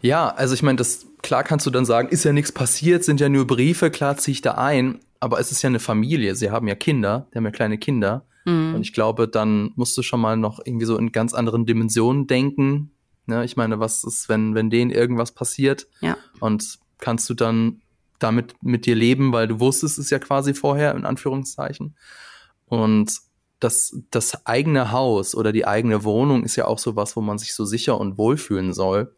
Ja, 0.00 0.28
also 0.28 0.54
ich 0.54 0.62
meine, 0.62 0.76
das 0.76 1.06
klar 1.20 1.44
kannst 1.44 1.66
du 1.66 1.70
dann 1.70 1.84
sagen, 1.84 2.08
ist 2.08 2.24
ja 2.24 2.32
nichts 2.32 2.52
passiert, 2.52 3.04
sind 3.04 3.20
ja 3.20 3.28
nur 3.28 3.46
Briefe, 3.46 3.90
klar 3.90 4.16
ziehe 4.16 4.32
ich 4.32 4.40
da 4.40 4.52
ein. 4.52 5.00
Aber 5.20 5.40
es 5.40 5.52
ist 5.52 5.62
ja 5.62 5.66
eine 5.66 5.80
Familie. 5.80 6.36
Sie 6.36 6.50
haben 6.50 6.68
ja 6.68 6.76
Kinder, 6.76 7.26
die 7.32 7.36
haben 7.36 7.44
ja 7.44 7.50
kleine 7.50 7.76
Kinder. 7.76 8.24
Mhm. 8.48 8.74
Und 8.76 8.80
ich 8.82 8.92
glaube, 8.92 9.28
dann 9.28 9.72
musst 9.76 9.96
du 9.96 10.02
schon 10.02 10.20
mal 10.20 10.36
noch 10.36 10.60
irgendwie 10.64 10.86
so 10.86 10.96
in 10.96 11.12
ganz 11.12 11.34
anderen 11.34 11.66
Dimensionen 11.66 12.26
denken. 12.26 12.92
Ne? 13.26 13.44
Ich 13.44 13.56
meine, 13.56 13.78
was 13.78 14.04
ist, 14.04 14.28
wenn, 14.28 14.54
wenn 14.54 14.70
denen 14.70 14.90
irgendwas 14.90 15.32
passiert? 15.32 15.86
Ja. 16.00 16.16
Und 16.40 16.78
kannst 16.98 17.28
du 17.30 17.34
dann 17.34 17.82
damit 18.18 18.54
mit 18.62 18.86
dir 18.86 18.96
leben, 18.96 19.32
weil 19.32 19.46
du 19.46 19.60
wusstest 19.60 19.98
es 19.98 20.10
ja 20.10 20.18
quasi 20.18 20.54
vorher, 20.54 20.94
in 20.94 21.04
Anführungszeichen. 21.04 21.94
Und 22.66 23.12
das, 23.60 23.96
das 24.10 24.46
eigene 24.46 24.92
Haus 24.92 25.34
oder 25.34 25.52
die 25.52 25.66
eigene 25.66 26.04
Wohnung 26.04 26.44
ist 26.44 26.56
ja 26.56 26.66
auch 26.66 26.78
so 26.78 26.96
was, 26.96 27.16
wo 27.16 27.20
man 27.20 27.38
sich 27.38 27.54
so 27.54 27.64
sicher 27.64 27.98
und 27.98 28.18
wohlfühlen 28.18 28.72
soll. 28.72 29.14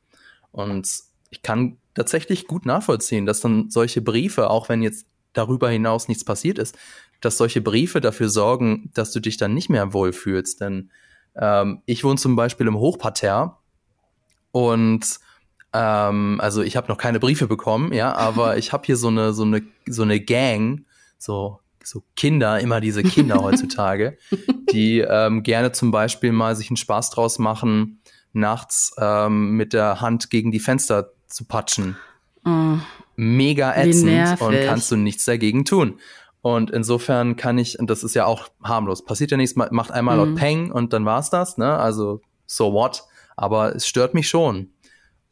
Und 0.52 0.88
ich 1.30 1.42
kann 1.42 1.78
tatsächlich 1.94 2.46
gut 2.46 2.66
nachvollziehen, 2.66 3.26
dass 3.26 3.40
dann 3.40 3.70
solche 3.70 4.02
Briefe, 4.02 4.50
auch 4.50 4.68
wenn 4.68 4.82
jetzt 4.82 5.06
darüber 5.32 5.70
hinaus 5.70 6.08
nichts 6.08 6.24
passiert 6.24 6.58
ist, 6.58 6.76
dass 7.20 7.37
solche 7.37 7.61
Briefe 7.61 8.00
dafür 8.00 8.28
sorgen, 8.28 8.90
dass 8.94 9.12
du 9.12 9.20
dich 9.20 9.37
dann 9.37 9.54
nicht 9.54 9.68
mehr 9.68 9.92
wohlfühlst. 9.92 10.61
Denn 10.61 10.90
ähm, 11.37 11.83
ich 11.87 12.04
wohne 12.04 12.16
zum 12.16 12.37
Beispiel 12.37 12.66
im 12.66 12.78
Hochparterre 12.78 13.56
und 14.52 15.20
ähm, 15.72 16.40
also 16.40 16.62
ich 16.62 16.76
habe 16.76 16.88
noch 16.88 16.98
keine 16.98 17.20
Briefe 17.20 17.46
bekommen, 17.46 17.92
ja, 17.92 18.14
aber 18.14 18.56
ich 18.59 18.72
habe 18.72 18.87
hier 18.87 18.96
so 18.96 19.09
eine 19.09 19.33
so 19.33 19.44
eine 19.44 19.62
so 19.87 20.02
eine 20.02 20.20
Gang, 20.20 20.85
so 21.18 21.61
so 21.83 22.02
Kinder, 22.16 22.61
immer 22.61 22.80
diese 22.80 23.02
Kinder 23.02 23.37
heutzutage, 23.42 24.18
die 24.72 25.00
ähm, 25.00 25.42
gerne 25.42 25.72
zum 25.72 25.90
Beispiel 25.90 26.33
mal 26.33 26.56
sich 26.56 26.70
einen 26.70 26.76
Spaß 26.76 27.11
draus 27.11 27.38
machen, 27.38 28.00
nachts 28.33 28.94
ähm, 28.98 29.56
mit 29.56 29.72
der 29.72 30.00
Hand 30.00 30.30
gegen 30.30 30.50
die 30.50 30.61
Fenster 30.61 31.12
zu 31.26 31.44
patschen. 31.44 31.96
Oh, 32.44 32.76
Mega 33.16 33.74
ätzend 33.76 34.40
und 34.40 34.54
kannst 34.64 34.90
du 34.90 34.96
nichts 34.96 35.26
dagegen 35.26 35.64
tun. 35.64 36.00
Und 36.42 36.70
insofern 36.70 37.37
kann 37.37 37.59
ich, 37.59 37.79
und 37.79 37.90
das 37.90 38.03
ist 38.03 38.14
ja 38.14 38.24
auch 38.24 38.48
harmlos, 38.62 39.05
passiert 39.05 39.31
ja 39.31 39.37
nichts, 39.37 39.57
macht 39.57 39.90
einmal 39.90 40.16
mhm. 40.16 40.24
laut 40.24 40.38
Peng 40.38 40.72
und 40.72 40.92
dann 40.92 41.05
war's 41.05 41.31
das, 41.31 41.59
ne? 41.59 41.76
Also 41.76 42.22
so 42.46 42.72
what? 42.72 43.05
Aber 43.37 43.74
es 43.74 43.87
stört 43.87 44.14
mich 44.14 44.29
schon. 44.29 44.72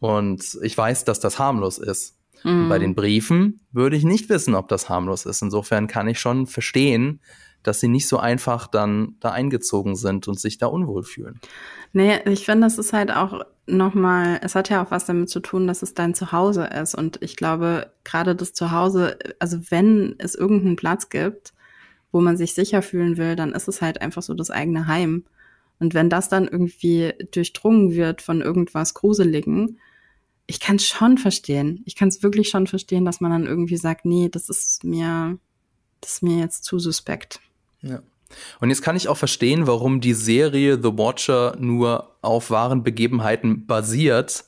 Und 0.00 0.58
ich 0.62 0.76
weiß, 0.76 1.04
dass 1.04 1.20
das 1.20 1.38
harmlos 1.38 1.78
ist. 1.78 2.16
Mhm. 2.44 2.68
Bei 2.68 2.78
den 2.78 2.94
Briefen 2.94 3.66
würde 3.72 3.96
ich 3.96 4.04
nicht 4.04 4.28
wissen, 4.28 4.54
ob 4.54 4.68
das 4.68 4.88
harmlos 4.88 5.26
ist. 5.26 5.42
Insofern 5.42 5.86
kann 5.86 6.08
ich 6.08 6.20
schon 6.20 6.46
verstehen, 6.46 7.20
dass 7.62 7.80
sie 7.80 7.88
nicht 7.88 8.08
so 8.08 8.18
einfach 8.18 8.66
dann 8.66 9.16
da 9.20 9.30
eingezogen 9.30 9.96
sind 9.96 10.28
und 10.28 10.38
sich 10.40 10.58
da 10.58 10.66
unwohl 10.66 11.02
fühlen. 11.02 11.40
Nee, 11.92 12.20
ich 12.26 12.44
finde, 12.44 12.66
das 12.66 12.78
ist 12.78 12.92
halt 12.92 13.10
auch 13.10 13.44
nochmal, 13.66 14.40
es 14.42 14.54
hat 14.54 14.68
ja 14.68 14.84
auch 14.84 14.90
was 14.90 15.06
damit 15.06 15.28
zu 15.30 15.40
tun, 15.40 15.66
dass 15.66 15.82
es 15.82 15.94
dein 15.94 16.14
Zuhause 16.14 16.64
ist. 16.64 16.94
Und 16.94 17.18
ich 17.22 17.36
glaube, 17.36 17.92
gerade 18.04 18.34
das 18.34 18.52
Zuhause, 18.52 19.18
also 19.38 19.58
wenn 19.70 20.14
es 20.18 20.34
irgendeinen 20.34 20.76
Platz 20.76 21.08
gibt, 21.08 21.52
wo 22.12 22.20
man 22.20 22.36
sich 22.36 22.54
sicher 22.54 22.82
fühlen 22.82 23.16
will, 23.16 23.36
dann 23.36 23.52
ist 23.52 23.68
es 23.68 23.82
halt 23.82 24.00
einfach 24.00 24.22
so 24.22 24.34
das 24.34 24.50
eigene 24.50 24.86
Heim. 24.86 25.24
Und 25.78 25.94
wenn 25.94 26.10
das 26.10 26.28
dann 26.28 26.48
irgendwie 26.48 27.12
durchdrungen 27.30 27.92
wird 27.92 28.22
von 28.22 28.40
irgendwas 28.40 28.94
Gruseligen, 28.94 29.78
ich 30.46 30.60
kann 30.60 30.76
es 30.76 30.86
schon 30.86 31.18
verstehen. 31.18 31.82
Ich 31.84 31.94
kann 31.94 32.08
es 32.08 32.22
wirklich 32.22 32.48
schon 32.48 32.66
verstehen, 32.66 33.04
dass 33.04 33.20
man 33.20 33.30
dann 33.30 33.46
irgendwie 33.46 33.76
sagt, 33.76 34.06
nee, 34.06 34.28
das 34.30 34.48
ist 34.48 34.82
mir, 34.82 35.38
das 36.00 36.14
ist 36.14 36.22
mir 36.22 36.38
jetzt 36.38 36.64
zu 36.64 36.78
suspekt. 36.78 37.40
Ja. 37.82 38.02
Und 38.60 38.68
jetzt 38.68 38.82
kann 38.82 38.96
ich 38.96 39.08
auch 39.08 39.16
verstehen, 39.16 39.66
warum 39.66 40.00
die 40.00 40.14
Serie 40.14 40.74
The 40.82 40.98
Watcher 40.98 41.56
nur 41.58 42.16
auf 42.20 42.50
wahren 42.50 42.82
Begebenheiten 42.82 43.66
basiert 43.66 44.44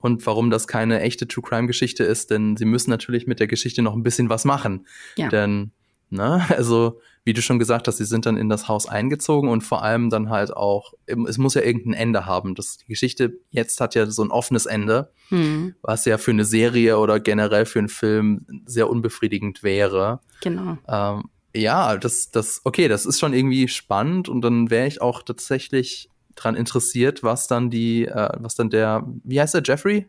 und 0.00 0.26
warum 0.26 0.50
das 0.50 0.66
keine 0.66 1.00
echte 1.00 1.28
True 1.28 1.44
Crime 1.46 1.66
Geschichte 1.68 2.04
ist, 2.04 2.30
denn 2.30 2.56
sie 2.56 2.64
müssen 2.64 2.90
natürlich 2.90 3.26
mit 3.26 3.38
der 3.38 3.46
Geschichte 3.46 3.82
noch 3.82 3.94
ein 3.94 4.02
bisschen 4.02 4.28
was 4.28 4.44
machen. 4.44 4.86
Ja. 5.16 5.28
Denn, 5.28 5.70
ne, 6.10 6.44
also, 6.48 7.00
wie 7.24 7.32
du 7.32 7.40
schon 7.40 7.60
gesagt 7.60 7.86
hast, 7.86 7.98
sie 7.98 8.04
sind 8.04 8.26
dann 8.26 8.36
in 8.36 8.48
das 8.48 8.66
Haus 8.66 8.88
eingezogen 8.88 9.48
und 9.48 9.60
vor 9.60 9.84
allem 9.84 10.10
dann 10.10 10.28
halt 10.28 10.52
auch, 10.56 10.92
es 11.06 11.38
muss 11.38 11.54
ja 11.54 11.62
irgendein 11.62 11.94
Ende 11.94 12.26
haben. 12.26 12.56
Das, 12.56 12.78
die 12.78 12.86
Geschichte 12.86 13.38
jetzt 13.50 13.80
hat 13.80 13.94
ja 13.94 14.06
so 14.10 14.24
ein 14.24 14.32
offenes 14.32 14.66
Ende, 14.66 15.12
hm. 15.28 15.76
was 15.82 16.04
ja 16.04 16.18
für 16.18 16.32
eine 16.32 16.44
Serie 16.44 16.98
oder 16.98 17.20
generell 17.20 17.64
für 17.64 17.78
einen 17.78 17.88
Film 17.88 18.44
sehr 18.66 18.90
unbefriedigend 18.90 19.62
wäre. 19.62 20.18
Genau. 20.40 20.78
Ähm, 20.88 21.30
ja, 21.54 21.96
das, 21.96 22.30
das, 22.30 22.60
okay, 22.64 22.88
das 22.88 23.06
ist 23.06 23.20
schon 23.20 23.34
irgendwie 23.34 23.68
spannend 23.68 24.28
und 24.28 24.42
dann 24.42 24.70
wäre 24.70 24.86
ich 24.86 25.00
auch 25.02 25.22
tatsächlich 25.22 26.08
dran 26.34 26.54
interessiert, 26.54 27.22
was 27.22 27.46
dann 27.46 27.70
die, 27.70 28.06
äh, 28.06 28.30
was 28.38 28.54
dann 28.54 28.70
der, 28.70 29.04
wie 29.24 29.40
heißt 29.40 29.54
der, 29.54 29.62
Jeffrey? 29.64 30.08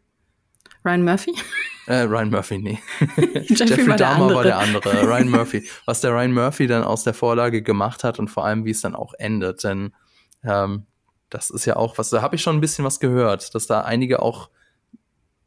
Ryan 0.85 1.03
Murphy? 1.03 1.33
Äh, 1.87 2.01
Ryan 2.01 2.29
Murphy, 2.29 2.59
nee. 2.59 2.79
Jeffrey 3.47 3.87
war 3.87 3.97
Dahmer 3.97 4.33
war 4.33 4.43
der 4.43 4.57
andere. 4.57 5.03
Ryan 5.05 5.29
Murphy. 5.29 5.67
Was 5.85 6.01
der 6.01 6.11
Ryan 6.11 6.33
Murphy 6.33 6.67
dann 6.67 6.83
aus 6.83 7.03
der 7.03 7.13
Vorlage 7.13 7.61
gemacht 7.61 8.03
hat 8.03 8.19
und 8.19 8.29
vor 8.29 8.45
allem, 8.45 8.65
wie 8.65 8.71
es 8.71 8.81
dann 8.81 8.95
auch 8.95 9.13
endet. 9.13 9.63
Denn 9.63 9.93
ähm, 10.43 10.85
das 11.29 11.49
ist 11.49 11.65
ja 11.65 11.75
auch 11.75 11.97
was, 11.97 12.09
da 12.09 12.21
habe 12.21 12.35
ich 12.35 12.41
schon 12.41 12.57
ein 12.57 12.61
bisschen 12.61 12.85
was 12.85 12.99
gehört, 12.99 13.55
dass 13.55 13.67
da 13.67 13.81
einige 13.81 14.21
auch 14.21 14.49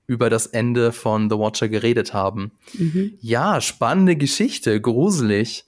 über 0.07 0.31
das 0.31 0.47
Ende 0.47 0.93
von 0.93 1.29
The 1.31 1.37
Watcher 1.37 1.69
geredet 1.69 2.15
haben. 2.15 2.53
Mhm. 2.75 3.19
Ja, 3.21 3.61
spannende 3.61 4.17
Geschichte, 4.17 4.81
gruselig. 4.81 5.66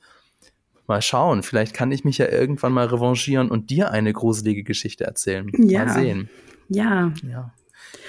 Mal 0.89 1.03
schauen, 1.03 1.43
vielleicht 1.43 1.75
kann 1.75 1.93
ich 1.93 2.05
mich 2.05 2.17
ja 2.17 2.29
irgendwann 2.29 2.73
mal 2.73 2.87
revanchieren 2.87 3.51
und 3.51 3.69
dir 3.69 3.91
eine 3.91 4.15
gruselige 4.15 4.65
Geschichte 4.65 5.05
erzählen. 5.05 5.51
Ja. 5.59 5.85
Mal 5.85 5.93
sehen. 5.93 6.31
Ja. 6.71 7.13
ja. 7.31 7.53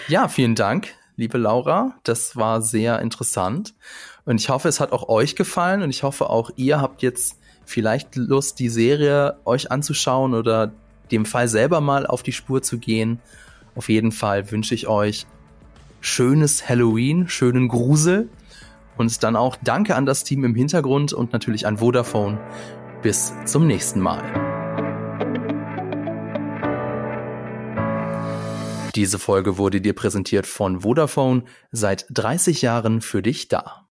Ja, 0.08 0.30
vielen 0.30 0.56
Dank, 0.56 0.96
liebe 1.18 1.38
Laura. 1.38 1.96
Das 2.04 2.38
war 2.38 2.62
sehr 2.62 3.02
interessant. 3.02 3.76
Und 4.24 4.39
ich 4.39 4.48
hoffe, 4.48 4.70
es 4.70 4.80
hat 4.80 4.94
auch 4.94 5.10
euch 5.10 5.36
gefallen 5.36 5.82
und 5.82 5.89
ich 5.89 6.04
hoffe 6.04 6.30
auch 6.30 6.52
ihr 6.56 6.80
habt 6.80 7.02
jetzt 7.02 7.38
vielleicht 7.65 8.15
Lust, 8.15 8.60
die 8.60 8.70
Serie 8.70 9.38
euch 9.44 9.72
anzuschauen 9.72 10.34
oder 10.34 10.72
dem 11.12 11.26
Fall 11.26 11.50
selber 11.50 11.82
mal 11.82 12.08
auf 12.08 12.24
die 12.24 12.32
Spur 12.32 12.62
zu 12.62 12.78
gehen. 12.80 13.20
Auf 13.76 13.89
jeden 13.89 14.13
Fall 14.13 14.52
wünsche 14.52 14.74
ich 14.74 14.88
euch 14.88 15.28
schönes 16.00 16.70
Halloween, 16.70 17.28
schönen 17.28 17.68
Grusel 17.68 18.30
und 19.00 19.24
dann 19.24 19.36
auch 19.36 19.56
danke 19.64 19.96
an 19.96 20.06
das 20.06 20.24
Team 20.26 20.44
im 20.44 20.54
Hintergrund 20.54 21.14
und 21.14 21.32
natürlich 21.32 21.66
an 21.66 21.78
Vodafone. 21.78 22.38
Bis 23.02 23.34
zum 23.46 23.66
nächsten 23.66 24.02
Mal. 24.02 24.22
Diese 28.96 29.18
Folge 29.18 29.58
wurde 29.58 29.80
dir 29.80 29.94
präsentiert 29.94 30.46
von 30.46 30.82
Vodafone, 30.82 31.44
seit 31.72 32.08
30 32.10 32.62
Jahren 32.62 33.00
für 33.00 33.22
dich 33.22 33.48
da. 33.48 33.86